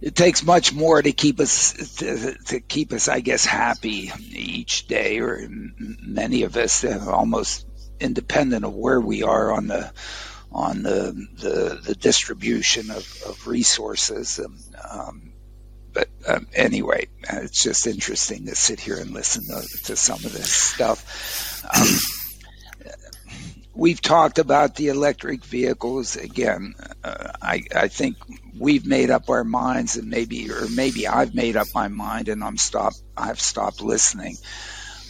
[0.00, 4.86] It takes much more to keep us to, to keep us, I guess, happy each
[4.86, 7.66] day, or many of us, almost
[7.98, 9.90] independent of where we are on the
[10.50, 14.38] on the the, the distribution of, of resources.
[14.38, 14.58] And,
[14.90, 15.32] um,
[15.92, 20.32] but um, anyway, it's just interesting to sit here and listen to, to some of
[20.32, 21.64] this stuff.
[21.64, 21.88] Um,
[23.74, 26.74] we've talked about the electric vehicles again.
[27.02, 28.16] Uh, I, I think
[28.58, 32.42] we've made up our minds, and maybe, or maybe I've made up my mind, and
[32.42, 32.92] I'm stop.
[33.16, 34.36] I've stopped listening.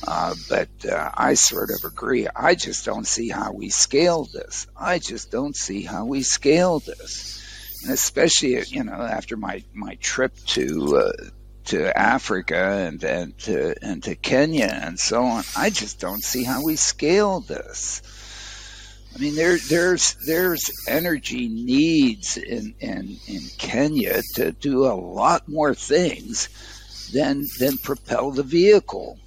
[0.06, 2.28] Uh, but uh, I sort of agree.
[2.34, 4.66] I just don't see how we scale this.
[4.76, 9.96] I just don't see how we scale this, and especially you know after my my
[9.96, 11.12] trip to uh,
[11.66, 15.44] to Africa and and to and to Kenya and so on.
[15.56, 18.02] I just don't see how we scale this.
[19.14, 25.48] I mean, there, there's there's energy needs in, in in Kenya to do a lot
[25.48, 26.48] more things
[27.12, 29.18] than than propel the vehicle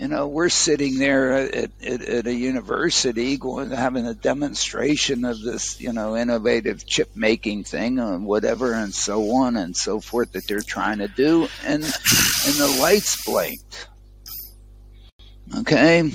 [0.00, 5.38] you know, we're sitting there at, at, at, a university going having a demonstration of
[5.42, 10.32] this, you know, innovative chip making thing and whatever and so on and so forth
[10.32, 13.88] that they're trying to do and and the lights blinked.
[15.58, 16.10] Okay?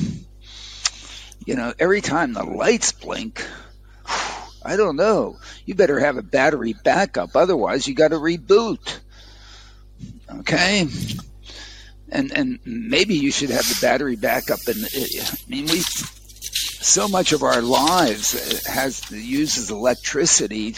[1.45, 3.47] You know, every time the lights blink,
[4.65, 5.37] I don't know.
[5.67, 8.99] You better have a battery backup otherwise you got to reboot.
[10.39, 10.87] Okay?
[12.09, 14.59] And and maybe you should have the battery backup.
[14.67, 20.75] And uh, I mean, we so much of our lives uh, has uses electricity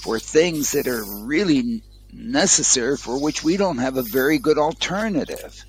[0.00, 5.64] for things that are really necessary for which we don't have a very good alternative.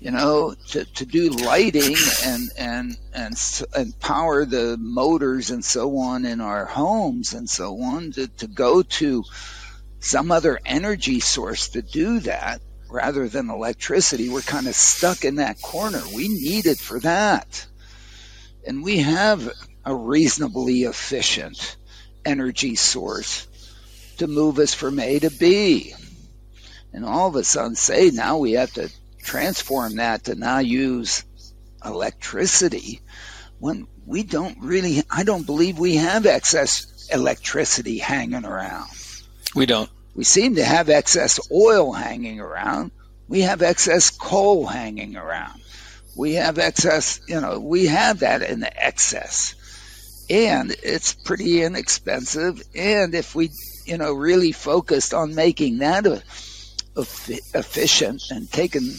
[0.00, 3.36] You know, to, to do lighting and, and, and,
[3.74, 8.46] and power the motors and so on in our homes and so on, to, to
[8.46, 9.24] go to
[9.98, 15.36] some other energy source to do that rather than electricity, we're kind of stuck in
[15.36, 16.00] that corner.
[16.14, 17.66] We need it for that.
[18.66, 19.50] And we have
[19.84, 21.76] a reasonably efficient
[22.24, 23.46] energy source
[24.18, 25.94] to move us from A to B.
[26.92, 28.90] And all of a sudden say now we have to
[29.22, 31.24] transform that to now use
[31.84, 33.00] electricity.
[33.60, 38.88] when we don't really, I don't believe we have excess electricity hanging around.
[39.54, 39.90] We don't.
[40.14, 42.90] We seem to have excess oil hanging around.
[43.28, 45.60] We have excess coal hanging around.
[46.16, 49.54] We have excess, you know, we have that in excess.
[50.28, 52.62] And it's pretty inexpensive.
[52.74, 53.50] And if we,
[53.86, 56.06] you know, really focused on making that
[56.96, 58.92] efficient and taking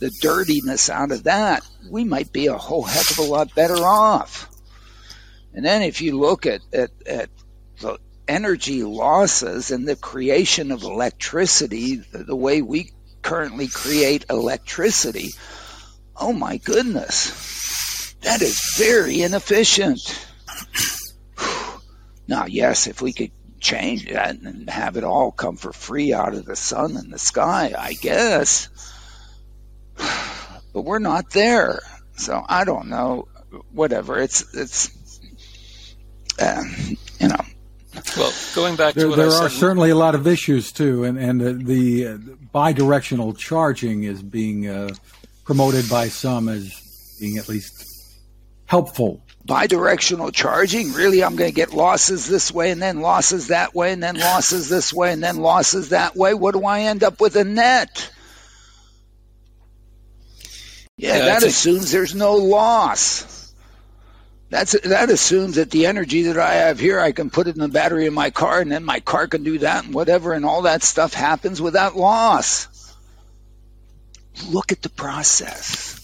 [0.00, 3.76] the dirtiness out of that, we might be a whole heck of a lot better
[3.76, 4.48] off.
[5.54, 7.30] And then if you look at, at, at
[7.80, 15.30] the energy losses and the creation of electricity, the, way we currently create electricity,
[16.16, 20.00] oh my goodness, that is very inefficient.
[22.28, 26.34] now, yes, if we could change that and have it all come for free out
[26.34, 28.68] of the sun and the sky, I guess
[30.72, 31.80] but we're not there.
[32.16, 33.28] So I don't know.
[33.72, 34.18] Whatever.
[34.18, 35.20] It's it's
[36.38, 36.62] uh,
[37.20, 37.37] you know.
[38.16, 41.40] Well, going back there, to there are certainly a lot of issues too, and and
[41.40, 42.16] the, the uh,
[42.54, 44.90] bidirectional charging is being uh,
[45.44, 47.84] promoted by some as being at least
[48.66, 49.22] helpful.
[49.46, 51.24] Bidirectional charging, really?
[51.24, 54.68] I'm going to get losses this way, and then losses that way, and then losses
[54.68, 56.34] this way, and then losses that way.
[56.34, 58.10] What do I end up with a net?
[60.98, 63.37] Yeah, yeah that assumes there's no loss.
[64.50, 67.60] That's that assumes that the energy that I have here, I can put it in
[67.60, 70.44] the battery in my car, and then my car can do that and whatever, and
[70.44, 72.66] all that stuff happens without loss.
[74.48, 75.96] Look at the process.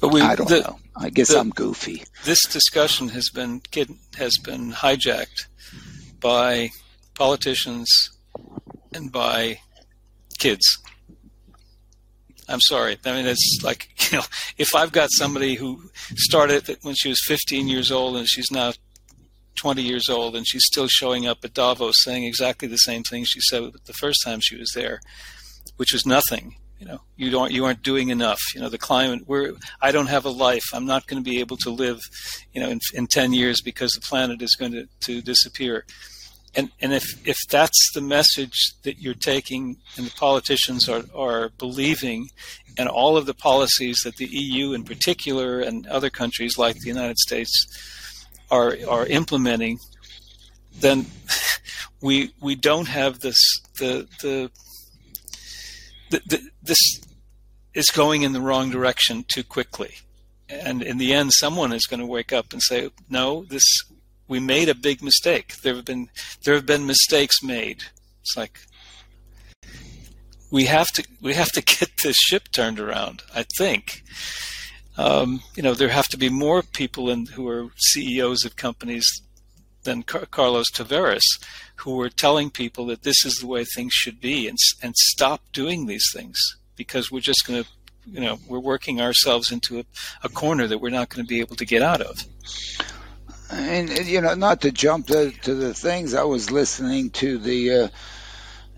[0.00, 0.78] But we, I don't the, know.
[0.96, 2.04] I guess the, I'm goofy.
[2.24, 3.62] This discussion has been
[4.16, 5.46] has been hijacked
[6.20, 6.70] by
[7.14, 8.10] politicians
[8.94, 9.60] and by
[10.38, 10.78] kids.
[12.48, 12.98] I'm sorry.
[13.04, 14.24] I mean, it's like, you know,
[14.56, 18.72] if I've got somebody who started when she was 15 years old and she's now
[19.56, 23.24] 20 years old and she's still showing up at Davos saying exactly the same thing
[23.24, 25.00] she said the first time she was there,
[25.76, 26.56] which was nothing.
[26.78, 28.38] You know, you don't, you aren't doing enough.
[28.54, 29.24] You know, the climate.
[29.26, 30.64] We're, I don't have a life.
[30.72, 31.98] I'm not going to be able to live,
[32.52, 35.84] you know, in, in 10 years because the planet is going to, to disappear
[36.54, 41.50] and and if if that's the message that you're taking and the politicians are are
[41.58, 42.30] believing
[42.78, 46.88] and all of the policies that the EU in particular and other countries like the
[46.88, 47.66] United States
[48.50, 49.78] are are implementing
[50.80, 51.06] then
[52.00, 53.38] we we don't have this
[53.78, 54.50] the the,
[56.10, 57.00] the, the this
[57.74, 59.94] is going in the wrong direction too quickly.
[60.48, 63.64] And in the end someone is going to wake up and say no this
[64.28, 65.56] we made a big mistake.
[65.62, 66.10] There have been
[66.44, 67.84] there have been mistakes made.
[68.20, 68.60] It's like
[70.50, 73.22] we have to we have to get this ship turned around.
[73.34, 74.04] I think.
[74.96, 79.06] Um, you know, there have to be more people in, who are CEOs of companies
[79.84, 81.22] than Car- Carlos Tavares,
[81.76, 85.40] who are telling people that this is the way things should be, and and stop
[85.52, 86.36] doing these things
[86.76, 87.68] because we're just going to,
[88.06, 89.84] you know, we're working ourselves into a,
[90.24, 92.24] a corner that we're not going to be able to get out of.
[93.50, 97.72] And, you know, not to jump to, to the things, I was listening to the
[97.72, 97.88] uh,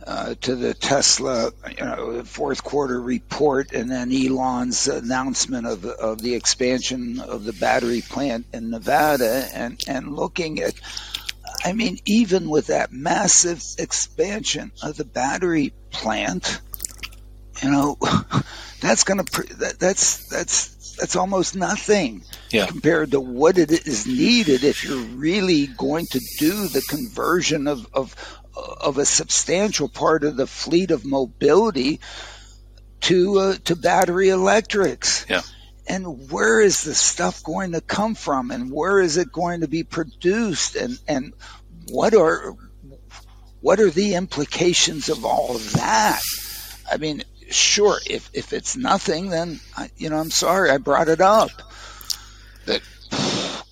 [0.07, 6.23] uh, to the Tesla, you know, fourth quarter report, and then Elon's announcement of of
[6.23, 10.75] the expansion of the battery plant in Nevada, and and looking at,
[11.65, 16.61] I mean, even with that massive expansion of the battery plant,
[17.63, 17.99] you know,
[18.81, 22.67] that's going to that, that's that's that's almost nothing yeah.
[22.67, 27.87] compared to what it is needed if you're really going to do the conversion of,
[27.95, 28.15] of
[28.55, 32.01] of a substantial part of the fleet of mobility
[33.01, 35.25] to uh, to battery electrics.
[35.29, 35.43] Yeah.
[35.89, 39.69] And where is the stuff going to come from, and where is it going to
[39.69, 41.33] be produced, and and
[41.89, 42.55] what are
[43.61, 46.21] what are the implications of all of that?
[46.91, 51.09] I mean, sure, if if it's nothing, then I, you know I'm sorry I brought
[51.09, 51.51] it up.
[52.67, 52.83] But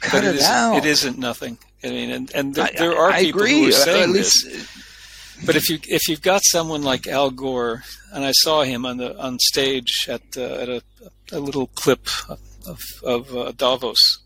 [0.01, 0.77] cut but it, it out.
[0.77, 1.59] It isn't nothing.
[1.83, 3.61] I mean, and, and there, I, there are I people agree.
[3.61, 5.47] who are saying least, this.
[5.47, 8.97] But if you if you've got someone like Al Gore, and I saw him on
[8.97, 10.83] the on stage at uh, at a,
[11.33, 14.19] a, little clip of of uh, Davos,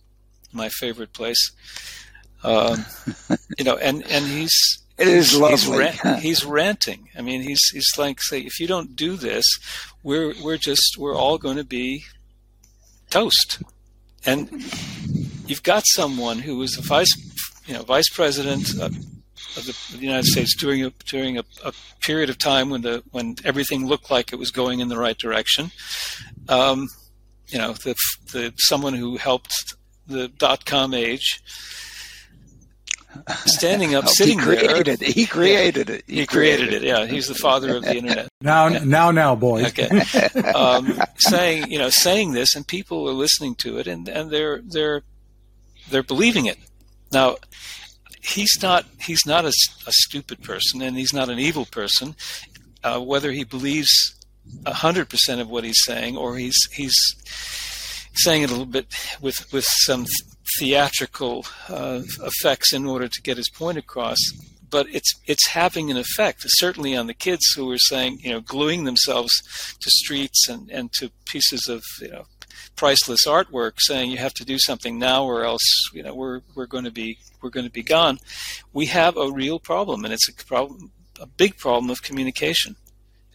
[0.53, 1.53] my favorite place.
[2.43, 2.87] Um,
[3.59, 5.87] you know, and and he's it is lovely.
[5.91, 7.09] He's, rant, he's, ranting.
[7.17, 9.45] I mean, he's he's like, say, if you don't do this,
[10.03, 12.05] we're we're just we're all going to be
[13.11, 13.63] toast.
[14.25, 14.49] And
[15.47, 17.13] you've got someone who was the vice,
[17.67, 18.97] you know, vice president of,
[19.57, 22.83] of, the, of the, United States during a during a, a, period of time when
[22.83, 25.71] the when everything looked like it was going in the right direction.
[26.49, 26.89] Um,
[27.49, 27.95] you know, the
[28.33, 29.75] the someone who helped
[30.07, 31.41] the dot com age
[33.47, 35.09] standing up, sitting he created there.
[35.09, 35.15] It.
[35.15, 36.05] He created it.
[36.07, 36.87] He, he created, created, it.
[36.87, 38.29] Yeah, he's the father of the internet.
[38.43, 38.83] Now, yeah.
[38.83, 39.67] now, now, boys.
[39.67, 39.89] Okay,
[40.55, 44.61] um, saying you know, saying this, and people are listening to it, and and they're
[44.65, 45.03] they're
[45.91, 46.59] they're believing it.
[47.13, 47.37] Now,
[48.21, 49.53] he's not he's not a,
[49.87, 52.17] a stupid person, and he's not an evil person.
[52.83, 54.17] Uh, whether he believes
[54.67, 56.97] hundred percent of what he's saying, or he's he's
[58.15, 58.87] saying it a little bit
[59.21, 60.05] with with some
[60.59, 64.19] theatrical uh, effects in order to get his point across.
[64.71, 68.41] But it's it's having an effect, certainly on the kids who are saying, you know,
[68.41, 69.31] gluing themselves
[69.81, 72.25] to streets and, and to pieces of you know
[72.75, 76.67] priceless artwork, saying you have to do something now or else you know we're we're
[76.67, 78.19] going to be we're going to be gone.
[78.73, 80.91] We have a real problem, and it's a problem,
[81.21, 82.77] a big problem of communication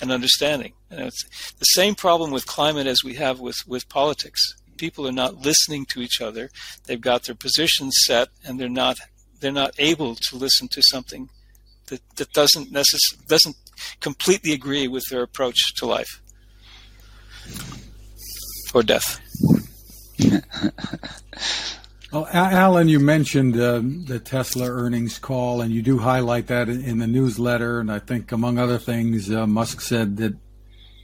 [0.02, 0.74] and understanding.
[0.90, 5.08] You know, it's the same problem with climate as we have with with politics people
[5.08, 6.50] are not listening to each other.
[6.86, 8.98] They've got their positions set, and they're not
[9.40, 11.30] they're not able to listen to something
[11.88, 13.56] that, that doesn't necess- doesn't
[14.00, 16.22] completely agree with their approach to life
[18.74, 19.20] or death.
[22.12, 27.00] well, Alan, you mentioned uh, the Tesla earnings call, and you do highlight that in
[27.00, 27.80] the newsletter.
[27.80, 30.36] And I think, among other things, uh, Musk said that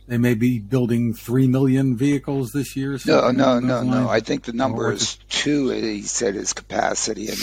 [0.08, 3.00] they may be building three million vehicles this year.
[3.06, 4.10] No, no, no, no.
[4.10, 5.70] I think the number is two.
[5.70, 7.38] He said his capacity, and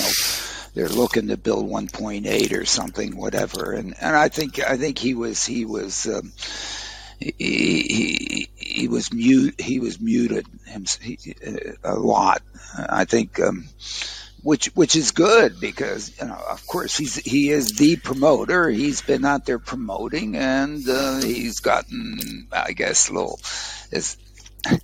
[0.75, 3.73] they're looking to build 1.8 or something, whatever.
[3.73, 6.07] And and I think I think he was he was.
[6.07, 6.33] Um,
[7.19, 9.61] he, he he was mute.
[9.61, 11.19] He was muted him, he,
[11.85, 12.43] a lot.
[12.89, 13.67] I think um,
[14.43, 18.69] which which is good because you know of course he's he is the promoter.
[18.69, 23.41] He's been out there promoting and uh, he's gotten I guess a little
[23.91, 24.17] his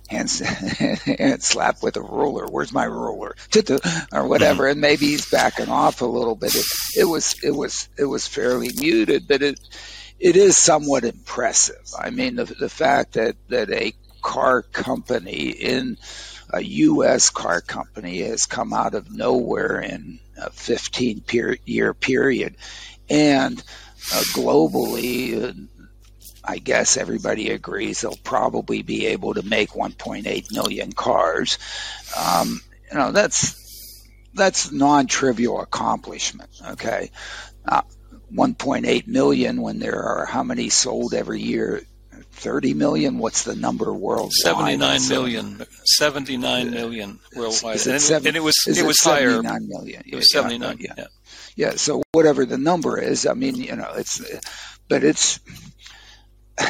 [0.09, 2.45] hands hand slap with a ruler.
[2.47, 3.35] Where's my ruler?
[4.11, 4.67] or whatever.
[4.67, 6.55] And maybe he's backing off a little bit.
[6.55, 6.65] It,
[6.97, 9.59] it was it was it was fairly muted, but it
[10.19, 11.85] it is somewhat impressive.
[11.97, 15.97] I mean the the fact that that a car company in
[16.49, 17.29] a U.S.
[17.29, 21.23] car company has come out of nowhere in a 15
[21.65, 22.55] year period.
[23.09, 23.59] And
[24.13, 25.53] uh, globally, uh,
[26.43, 31.57] I guess everybody agrees they'll probably be able to make 1.8 million cars.
[32.17, 36.49] Um, you know, that's that's non-trivial accomplishment.
[36.71, 37.11] Okay,
[37.67, 37.81] uh,
[38.33, 41.81] 1.8 million when there are how many sold every year?
[42.37, 43.17] 30 million?
[43.17, 44.31] What's the number worldwide?
[44.31, 45.65] 79 million.
[45.85, 47.75] 79 million worldwide.
[47.75, 49.41] It, seven, and it was, it, was higher.
[49.41, 50.03] Million.
[50.05, 50.77] It was 79.
[50.79, 51.05] Yeah, yeah.
[51.55, 51.71] yeah.
[51.71, 54.21] So whatever the number is, I mean, you know, it's,
[54.87, 55.39] but it's,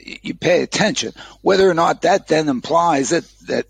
[0.00, 1.12] you pay attention.
[1.40, 3.66] Whether or not that then implies that, that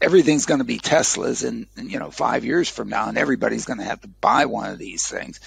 [0.00, 3.64] everything's going to be Teslas in, in, you know, five years from now and everybody's
[3.64, 5.40] going to have to buy one of these things.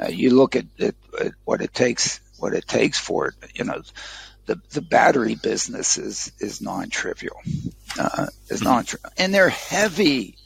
[0.00, 3.64] Uh, you look at, at, at what it takes, what it takes for it, you
[3.64, 3.82] know,
[4.48, 7.38] the, the battery business is, is non-trivial.
[7.98, 8.86] Uh, is non
[9.18, 10.36] and they're heavy.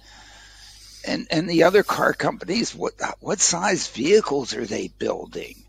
[1.06, 5.62] And, and the other car companies, what, what size vehicles are they building?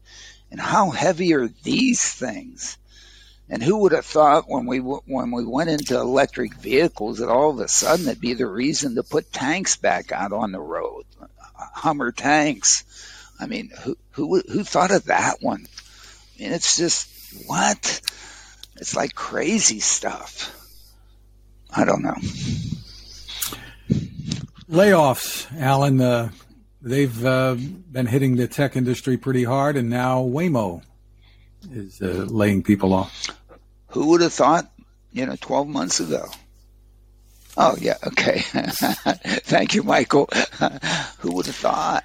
[0.49, 2.77] And how heavy are these things?
[3.49, 7.51] And who would have thought when we when we went into electric vehicles that all
[7.51, 11.03] of a sudden it'd be the reason to put tanks back out on the road,
[11.55, 12.83] Hummer tanks.
[13.39, 15.67] I mean, who who who thought of that one?
[15.67, 17.12] I mean, it's just
[17.47, 18.01] what?
[18.77, 20.59] It's like crazy stuff.
[21.75, 22.15] I don't know.
[24.69, 26.01] Layoffs, Alan.
[26.01, 26.31] Uh,
[26.81, 27.55] they've uh,
[27.91, 30.81] been hitting the tech industry pretty hard, and now Waymo
[31.71, 33.27] is uh, laying people off.
[33.89, 34.71] Who would have thought?
[35.11, 36.27] You know, twelve months ago.
[37.55, 38.39] Oh yeah, okay.
[39.45, 40.27] Thank you, Michael.
[41.19, 42.03] Who would have thought?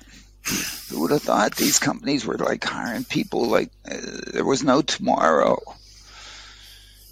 [0.88, 3.96] Who would have thought these companies were like hiring people like uh,
[4.32, 5.58] there was no tomorrow?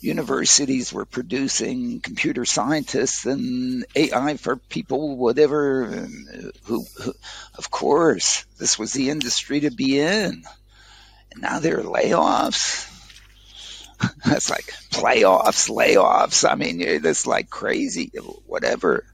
[0.07, 5.87] universities were producing computer scientists and AI for people, whatever.
[6.64, 7.12] Who, who,
[7.57, 10.45] of course, this was the industry to be in.
[11.32, 12.93] And now there are layoffs.
[14.24, 16.49] That's like playoffs, layoffs.
[16.49, 18.12] I mean, it's like crazy,
[18.47, 19.05] whatever.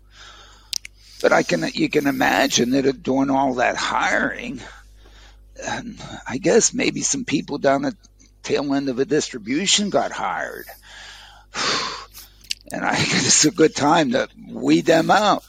[1.23, 4.61] But I can, you can imagine that doing all that hiring,
[5.65, 7.95] and I guess maybe some people down at
[8.43, 10.67] tail end of a distribution got hired.
[12.71, 15.45] And I guess it's a good time to weed them out.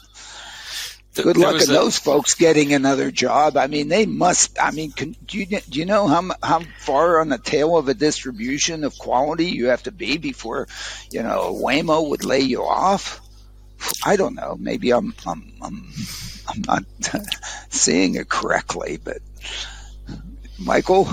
[1.14, 3.56] Good luck to those folks getting another job.
[3.56, 4.58] I mean, they must.
[4.60, 7.88] I mean, can, do you do you know how how far on the tail of
[7.88, 10.68] a distribution of quality you have to be before,
[11.10, 13.22] you know, Waymo would lay you off?
[14.04, 14.56] I don't know.
[14.58, 15.86] Maybe I'm I'm I'm,
[16.48, 16.84] I'm not
[17.70, 19.18] seeing it correctly, but
[20.58, 21.08] Michael.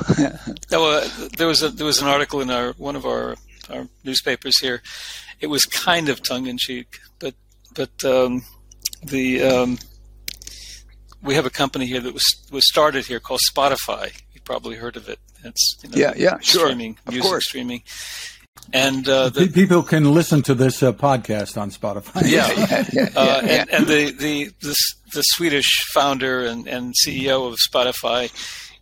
[0.72, 1.08] no, uh,
[1.38, 3.36] there was a there was an article in our one of our
[3.70, 4.82] our newspapers here.
[5.40, 7.34] It was kind of tongue in cheek, but
[7.74, 8.44] but um,
[9.04, 9.78] the um,
[11.24, 14.14] we have a company here that was was started here called Spotify.
[14.34, 15.20] You probably heard of it.
[15.44, 17.84] It's you know, yeah, yeah, sure, streaming, music streaming.
[18.74, 22.24] And uh, the, people can listen to this uh, podcast on Spotify.
[22.26, 24.76] Yeah, yeah, yeah, uh, and, and, the, the the
[25.14, 28.32] the Swedish founder and, and CEO of Spotify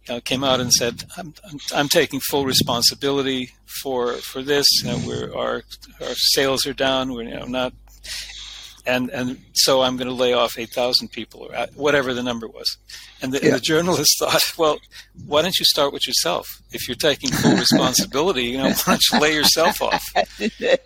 [0.10, 3.52] uh, came out and said, I'm, I'm, I'm, taking full responsibility
[3.82, 4.68] for for this.
[4.84, 5.64] You know, we're, our
[6.02, 7.14] our sales are down.
[7.14, 7.74] We're you know not
[8.90, 12.48] and and so I'm going to lay off 8,000 people or uh, whatever the number
[12.48, 12.78] was.
[13.22, 13.46] And the, yeah.
[13.46, 14.80] and the, journalist thought, well,
[15.28, 16.48] why don't you start with yourself?
[16.72, 20.04] If you're taking full responsibility, you know, why don't you lay yourself off?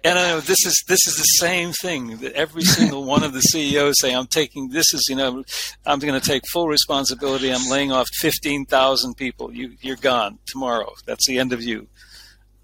[0.06, 3.34] And I know this is this is the same thing that every single one of
[3.34, 5.44] the CEOs say, I'm taking this is you know,
[5.86, 7.52] I'm going to take full responsibility.
[7.52, 9.54] I'm laying off 15,000 people.
[9.54, 10.92] You you're gone tomorrow.
[11.06, 11.88] That's the end of you.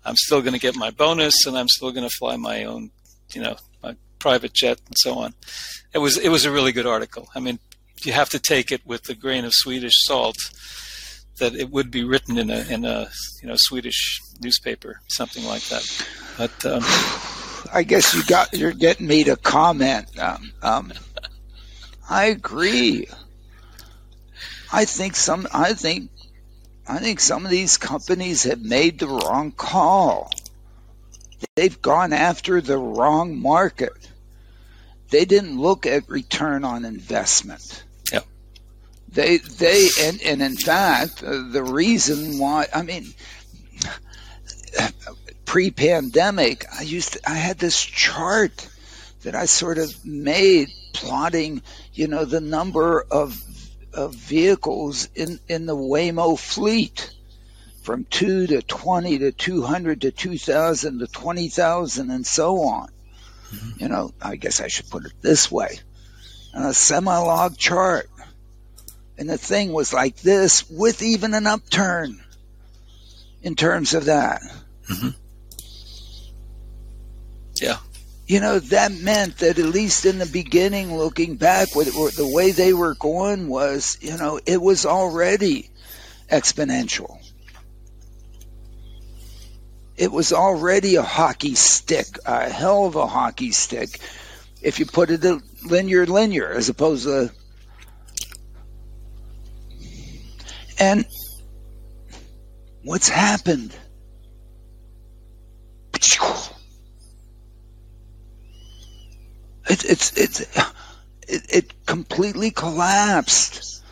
[0.04, 2.92] I'm still going to get my bonus, and I'm still going to fly my own,
[3.34, 3.56] you know,
[4.20, 5.34] private jet and so on.
[5.93, 7.28] It was it was a really good article.
[7.36, 7.59] I mean,
[8.03, 10.38] you have to take it with a grain of Swedish salt
[11.39, 13.09] that it would be written in a in a
[13.41, 16.05] you know Swedish newspaper, something like that.
[16.38, 16.84] But um,
[17.74, 20.17] I guess you got you're getting me to comment.
[20.20, 20.93] Um, um,
[22.09, 23.07] I agree.
[24.72, 25.47] I think some.
[25.53, 26.11] I think.
[26.88, 30.32] I think some of these companies have made the wrong call.
[31.55, 34.09] They've gone after the wrong market.
[35.10, 37.84] They didn't look at return on investment.
[38.12, 38.26] Yep.
[39.10, 43.14] They they and, and in fact uh, the reason why I mean
[45.45, 48.68] pre-pandemic I used to, I had this chart
[49.24, 53.41] that I sort of made plotting you know the number of
[53.93, 57.12] of vehicles in in the Waymo fleet
[57.82, 62.89] from 2 to 20 to 200 to 2000 to 20,000 and so on.
[63.78, 65.80] You know, I guess I should put it this way
[66.54, 68.10] on a semi log chart.
[69.18, 72.22] And the thing was like this with even an upturn
[73.41, 74.41] in terms of that.
[74.88, 75.10] Mm-hmm.
[77.56, 77.78] Yeah.
[78.28, 82.52] You know, that meant that at least in the beginning, looking back, with the way
[82.52, 85.70] they were going was, you know, it was already
[86.30, 87.18] exponential
[90.00, 94.00] it was already a hockey stick, a hell of a hockey stick.
[94.62, 95.26] If you put it
[95.66, 97.30] linear, linear, as opposed to.
[100.80, 101.06] And
[102.82, 103.76] what's happened?
[109.70, 110.39] It, it's it's
[111.28, 113.84] it, it completely collapsed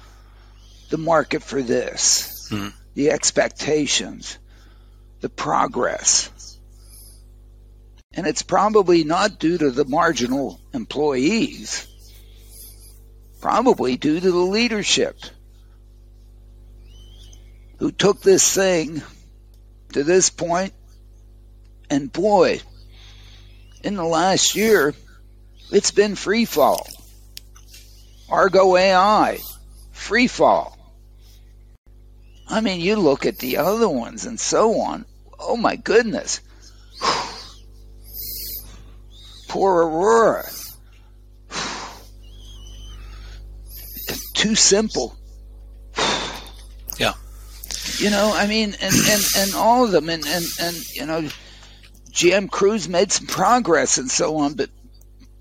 [0.90, 2.70] the market for this, mm-hmm.
[2.96, 4.38] the expectations
[5.22, 6.58] the progress.
[8.14, 11.88] And it's probably not due to the marginal employees,
[13.42, 15.20] probably due to the leadership
[17.78, 19.02] who took this thing
[19.94, 20.74] to this point.
[21.90, 22.62] And boy,
[23.84, 24.94] in the last year,
[25.72, 26.88] it's been free fall.
[28.30, 29.40] Argo AI,
[29.92, 30.78] free fall.
[32.50, 35.06] I mean, you look at the other ones and so on.
[35.40, 36.42] Oh my goodness.
[39.48, 40.50] Poor Aurora.
[44.34, 45.16] Too simple.
[46.98, 47.14] Yeah.
[47.98, 51.30] You know, I mean, and, and, and all of them, and, and, and, you know,
[52.12, 54.70] GM Cruise made some progress and so on, but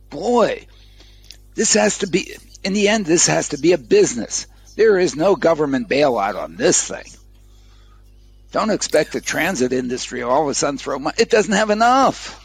[0.08, 0.66] boy,
[1.54, 5.16] this has to be, in the end, this has to be a business there is
[5.16, 7.06] no government bailout on this thing.
[8.56, 11.14] Don't expect the transit industry all of a sudden throw money.
[11.18, 12.42] It doesn't have enough.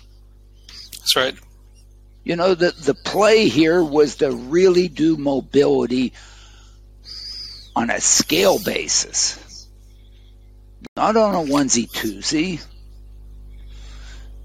[0.92, 1.36] That's right.
[2.26, 6.12] You know, the, the play here was to really do mobility
[7.78, 9.70] on a scale basis,
[10.98, 12.62] not on a onesie twosie.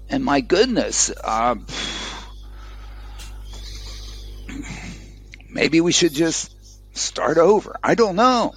[0.07, 1.55] And my goodness, uh,
[5.49, 6.49] maybe we should just
[6.97, 7.75] start over.
[7.83, 8.53] I don't know.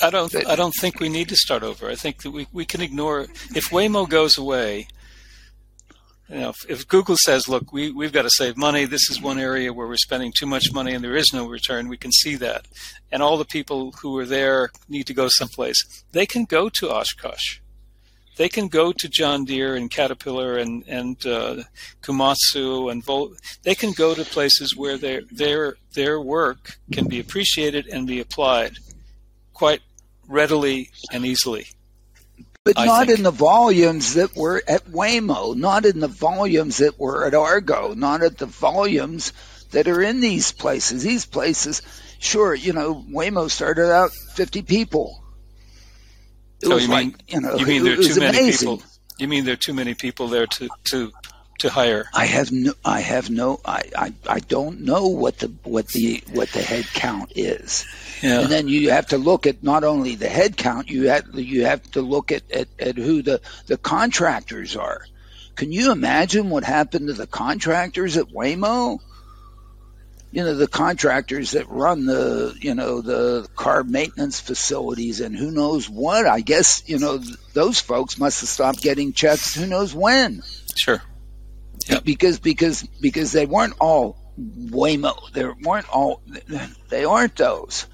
[0.00, 0.34] I don't.
[0.46, 1.88] I don't think we need to start over.
[1.88, 3.22] I think that we, we can ignore
[3.54, 4.88] if Waymo goes away.
[6.28, 8.84] You know, if, if, Google says, "Look, we we've got to save money.
[8.84, 11.88] This is one area where we're spending too much money and there is no return,"
[11.88, 12.66] we can see that,
[13.10, 16.04] and all the people who are there need to go someplace.
[16.12, 17.58] They can go to Oshkosh.
[18.36, 21.56] They can go to John Deere and Caterpillar and and uh,
[22.02, 23.32] Komatsu and Volt.
[23.64, 28.20] They can go to places where their their their work can be appreciated and be
[28.20, 28.78] applied
[29.60, 29.82] quite
[30.26, 31.66] readily and easily
[32.64, 33.18] but I not think.
[33.18, 37.94] in the volumes that were at Waymo, not in the volumes that were at Argo,
[37.94, 39.32] not at the volumes
[39.72, 41.02] that are in these places.
[41.02, 41.82] These places,
[42.18, 45.24] sure, you know, Waymo started out 50 people.
[46.60, 48.82] It so was you like, mean, you know, you mean there are too many people?
[49.18, 51.12] You mean there are too many people there to, to
[51.60, 52.06] to hire?
[52.14, 56.22] I have no, I have no, I, I, I don't know what the what the
[56.32, 57.86] what the head count is.
[58.22, 58.40] Yeah.
[58.40, 61.64] And then you have to look at not only the head count, you have you
[61.64, 65.06] have to look at, at, at who the, the contractors are.
[65.56, 69.00] Can you imagine what happened to the contractors at Waymo?
[70.32, 75.50] You know, the contractors that run the, you know, the car maintenance facilities and who
[75.50, 76.24] knows what.
[76.26, 77.18] I guess, you know,
[77.52, 80.42] those folks must have stopped getting checks who knows when.
[80.76, 81.02] Sure.
[81.86, 82.04] Yep.
[82.04, 85.30] Because because because they weren't all Waymo.
[85.32, 86.22] They weren't all.
[86.88, 87.86] They aren't those.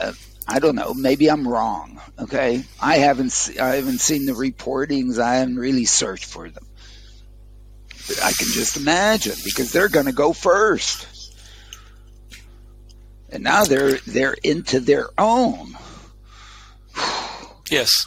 [0.00, 0.12] Uh,
[0.46, 0.94] I don't know.
[0.94, 2.00] Maybe I'm wrong.
[2.18, 5.18] Okay, I haven't se- I haven't seen the reportings.
[5.18, 6.66] I haven't really searched for them.
[8.08, 11.06] But I can just imagine because they're going to go first,
[13.30, 15.76] and now they're they're into their own.
[17.70, 18.06] Yes.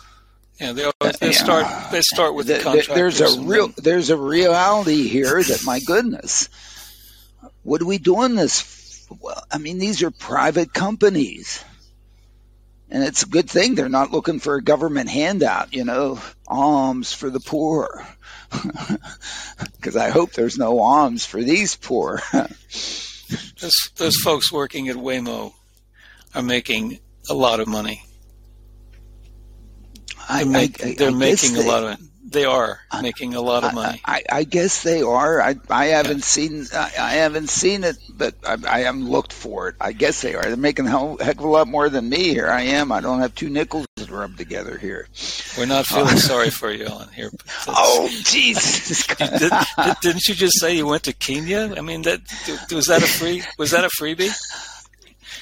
[0.61, 1.65] Yeah, they, they start.
[1.91, 3.69] They start with the, the There's a real.
[3.69, 3.75] Then...
[3.79, 6.49] There's a reality here that my goodness,
[7.63, 9.07] what are we doing this?
[9.19, 11.65] Well, I mean, these are private companies,
[12.91, 15.73] and it's a good thing they're not looking for a government handout.
[15.73, 18.05] You know, alms for the poor,
[19.77, 22.21] because I hope there's no alms for these poor.
[22.31, 25.53] those, those folks working at Waymo
[26.35, 28.03] are making a lot of money.
[30.31, 31.99] I, make, I, they're I making a lot of
[32.31, 34.01] they are making a lot of money.
[34.05, 35.41] I, I, guess they are.
[35.41, 36.23] I, I haven't yeah.
[36.23, 39.75] seen I, haven't seen it, but I, I haven't looked for it.
[39.81, 40.43] I guess they are.
[40.43, 42.29] They're making a heck of a lot more than me.
[42.29, 42.91] Here I am.
[42.91, 45.07] I don't have two nickels to rub together here.
[45.57, 47.09] We're not feeling sorry for you, Ellen.
[47.13, 47.31] Here.
[47.67, 49.05] Oh, Jesus!
[49.17, 49.51] did,
[50.01, 51.73] didn't you just say you went to Kenya?
[51.75, 52.21] I mean, that
[52.71, 54.31] was that a free was that a freebie?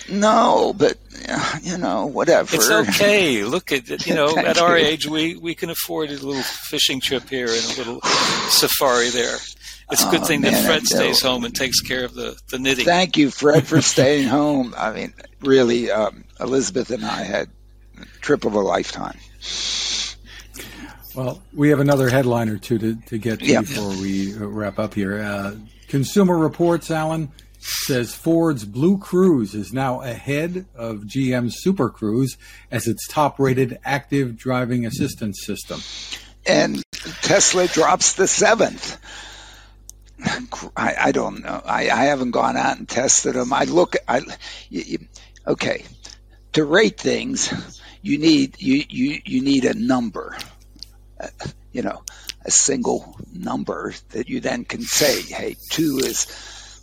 [0.09, 0.97] No, but
[1.61, 2.55] you know, whatever.
[2.55, 3.43] It's okay.
[3.43, 7.29] Look at you know, at our age, we we can afford a little fishing trip
[7.29, 8.01] here and a little
[8.49, 9.37] safari there.
[9.91, 12.37] It's a good oh, thing man, that Fred stays home and takes care of the,
[12.49, 12.85] the knitting.
[12.85, 14.75] Thank you, Fred, for staying home.
[14.77, 17.49] I mean, really, um, Elizabeth and I had
[17.99, 19.17] a trip of a lifetime.
[21.15, 23.61] Well, we have another headline or two to, to get to yep.
[23.65, 25.19] before we wrap up here.
[25.19, 25.55] Uh,
[25.87, 32.37] Consumer Reports, Alan, says Ford's BlueCruise is now ahead of GM's Super Cruise
[32.71, 35.81] as its top rated active driving assistance system.
[36.45, 36.81] And
[37.21, 38.97] Tesla drops the seventh.
[40.75, 41.61] I, I don't know.
[41.65, 43.53] I, I, haven't gone out and tested them.
[43.53, 43.95] I look.
[44.07, 44.21] I
[44.69, 44.99] you,
[45.47, 45.85] okay.
[46.53, 50.37] To rate things, you need you you you need a number.
[51.19, 51.27] Uh,
[51.71, 52.03] you know,
[52.43, 56.27] a single number that you then can say, "Hey, two is."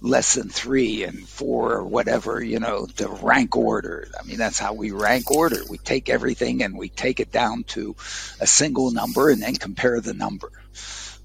[0.07, 4.09] Less than three and four or whatever, you know, the rank order.
[4.19, 5.59] I mean, that's how we rank order.
[5.69, 7.97] We take everything and we take it down to
[8.41, 10.51] a single number and then compare the number.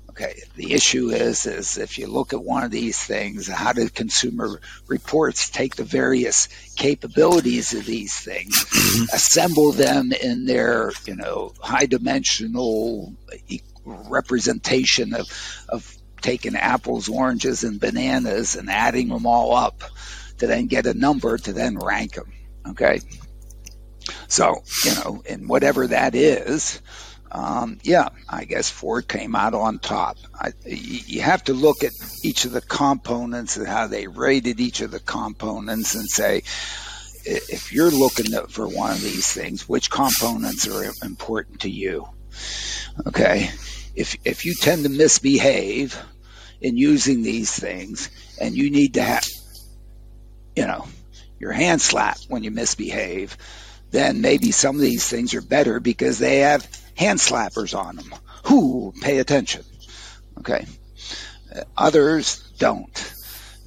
[0.09, 0.41] Okay.
[0.55, 4.59] The issue is, is if you look at one of these things, how do consumer
[4.87, 8.65] reports take the various capabilities of these things,
[9.13, 13.13] assemble them in their, you know, high dimensional
[13.85, 15.27] representation of,
[15.69, 19.83] of taking apples, oranges, and bananas and adding them all up
[20.37, 22.31] to then get a number to then rank them.
[22.69, 23.01] Okay.
[24.27, 26.81] So, you know, and whatever that is,
[27.31, 30.17] um, yeah, I guess Ford came out on top.
[30.33, 31.93] I, you have to look at
[32.23, 36.43] each of the components and how they rated each of the components and say,
[37.23, 42.07] if you're looking for one of these things, which components are important to you?
[43.07, 43.49] Okay.
[43.95, 45.97] If, if you tend to misbehave,
[46.61, 49.27] in using these things, and you need to have,
[50.55, 50.87] you know,
[51.39, 53.35] your hand slapped when you misbehave,
[53.89, 58.13] then maybe some of these things are better because they have hand slappers on them.
[58.45, 59.63] Who pay attention?
[60.39, 60.65] Okay.
[61.75, 63.13] Others don't.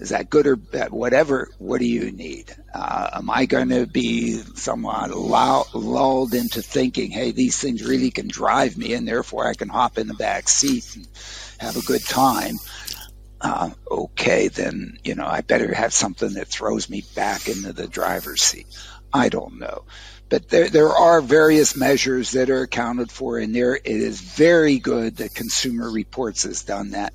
[0.00, 0.90] Is that good or bad?
[0.90, 1.50] Whatever.
[1.58, 2.54] What do you need?
[2.74, 8.26] Uh, am I going to be somewhat lulled into thinking, hey, these things really can
[8.26, 11.06] drive me, and therefore I can hop in the back seat and
[11.58, 12.56] have a good time?
[13.40, 17.86] Uh, okay, then you know I better have something that throws me back into the
[17.86, 18.66] driver's seat.
[19.12, 19.84] I don't know,
[20.28, 23.76] but there there are various measures that are accounted for and there.
[23.76, 27.12] It is very good that Consumer Reports has done that.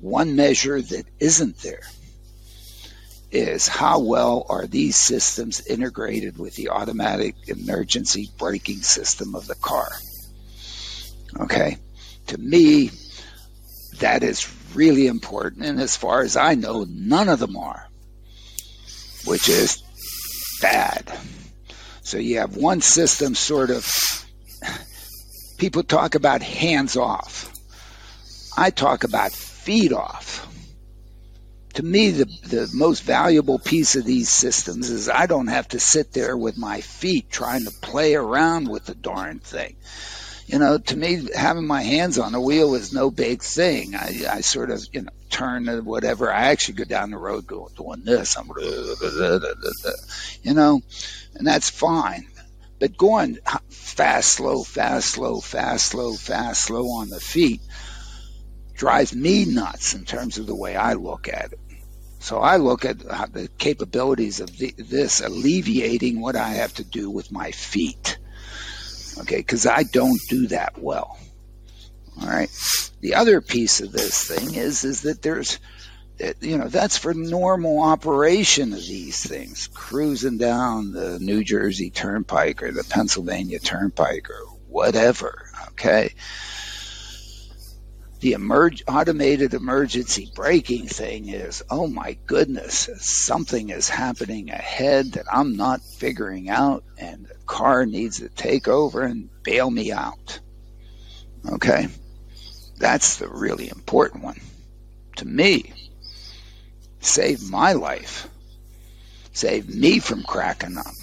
[0.00, 1.82] One measure that isn't there
[3.32, 9.54] is how well are these systems integrated with the automatic emergency braking system of the
[9.54, 9.88] car.
[11.40, 11.78] Okay,
[12.26, 12.90] to me,
[14.00, 17.88] that is really important, and as far as I know, none of them are,
[19.24, 19.82] which is
[20.60, 21.10] bad.
[22.02, 23.90] So you have one system sort of,
[25.56, 27.50] people talk about hands off.
[28.56, 30.51] I talk about feet off
[31.74, 35.80] to me, the, the most valuable piece of these systems is I don't have to
[35.80, 39.76] sit there with my feet trying to play around with the darn thing.
[40.46, 43.94] You know, to me, having my hands on the wheel is no big thing.
[43.94, 46.30] I, I sort of, you know, turn to whatever.
[46.30, 48.36] I actually go down the road doing this.
[48.36, 48.50] I'm,
[50.42, 50.82] you know,
[51.34, 52.28] and that's fine.
[52.78, 53.38] But going
[53.70, 57.60] fast, slow, fast, slow, fast, slow, fast, slow on the feet
[58.74, 61.60] drives me nuts in terms of the way I look at it.
[62.22, 67.10] So I look at the capabilities of the, this alleviating what I have to do
[67.10, 68.16] with my feet.
[69.18, 71.18] Okay, because I don't do that well.
[72.20, 72.48] All right.
[73.00, 75.58] The other piece of this thing is is that there's
[76.40, 82.62] you know that's for normal operation of these things cruising down the new jersey turnpike
[82.62, 86.14] or the pennsylvania turnpike or whatever okay
[88.22, 95.26] the emerg- automated emergency braking thing is, oh my goodness, something is happening ahead that
[95.30, 100.38] I'm not figuring out, and the car needs to take over and bail me out.
[101.50, 101.88] Okay?
[102.78, 104.40] That's the really important one.
[105.16, 105.72] To me,
[107.00, 108.28] save my life,
[109.32, 110.94] save me from cracking up,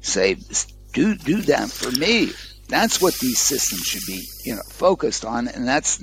[0.00, 0.44] save
[0.92, 2.32] do do that for me
[2.70, 5.98] that's what these systems should be, you know, focused on, and that's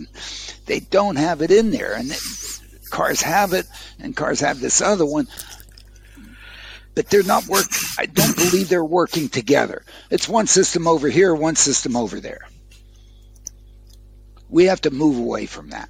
[0.65, 2.11] they don't have it in there, and
[2.89, 3.65] cars have it,
[3.99, 5.28] and cars have this other one,
[6.93, 7.88] but they're not working.
[7.97, 9.84] I don't believe they're working together.
[10.11, 12.47] It's one system over here, one system over there.
[14.49, 15.89] We have to move away from that.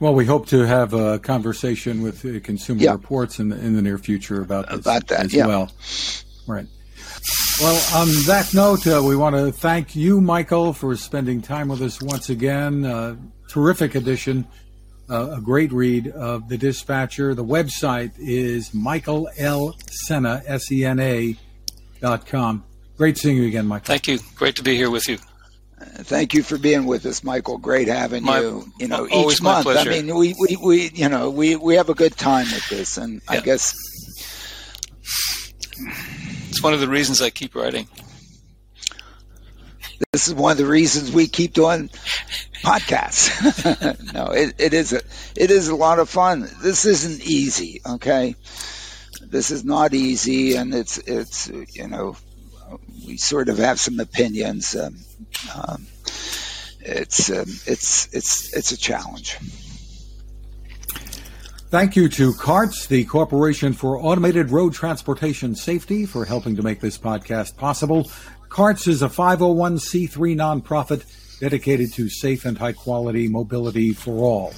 [0.00, 2.92] Well, we hope to have a conversation with Consumer yeah.
[2.92, 5.46] Reports in the, in the near future about this about that, as yeah.
[5.46, 5.70] well.
[6.46, 6.66] Right.
[7.60, 11.82] Well, on that note, uh, we want to thank you, Michael, for spending time with
[11.82, 12.84] us once again.
[12.84, 13.14] Uh,
[13.48, 14.44] terrific edition,
[15.08, 17.32] uh, a great read of The Dispatcher.
[17.32, 19.76] The website is Michael L.
[19.88, 21.36] Sena, S E N A
[22.00, 22.64] dot com.
[22.96, 23.86] Great seeing you again, Michael.
[23.86, 24.18] Thank you.
[24.34, 25.18] Great to be here with you.
[25.80, 27.58] Uh, thank you for being with us, Michael.
[27.58, 28.66] Great having my, you.
[28.80, 29.68] You know, each month.
[29.68, 32.98] I mean, we, we, we, you know, we, we have a good time with this,
[32.98, 33.38] and yeah.
[33.38, 33.76] I guess
[36.54, 37.88] it's one of the reasons I keep writing.
[40.12, 41.88] This is one of the reasons we keep doing
[42.62, 43.34] podcasts.
[44.14, 45.00] no, it, it is a
[45.34, 46.48] it is a lot of fun.
[46.62, 48.36] This isn't easy, okay?
[49.20, 52.16] This is not easy, and it's it's you know
[53.04, 54.76] we sort of have some opinions.
[54.76, 54.98] Um,
[55.52, 55.88] um,
[56.78, 59.38] it's um, it's it's it's a challenge.
[61.74, 66.78] Thank you to CARTS, the Corporation for Automated Road Transportation Safety, for helping to make
[66.78, 68.08] this podcast possible.
[68.48, 71.04] CARTS is a 501c3 nonprofit
[71.40, 74.54] dedicated to safe and high quality mobility for all.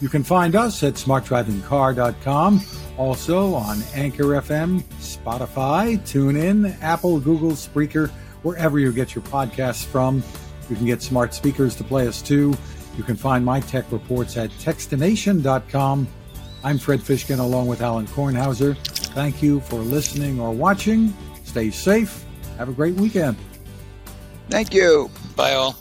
[0.00, 2.60] You can find us at smartdrivingcar.com,
[2.98, 8.10] also on Anchor FM, Spotify, TuneIn, Apple, Google, Spreaker,
[8.44, 10.22] wherever you get your podcasts from.
[10.70, 12.56] You can get smart speakers to play us too.
[12.96, 16.06] You can find my tech reports at techstination.com
[16.64, 18.74] I'm Fred Fishkin along with Alan Kornhauser.
[19.12, 21.14] Thank you for listening or watching.
[21.44, 22.24] Stay safe.
[22.56, 23.36] Have a great weekend.
[24.48, 25.10] Thank you.
[25.36, 25.76] Bye, all.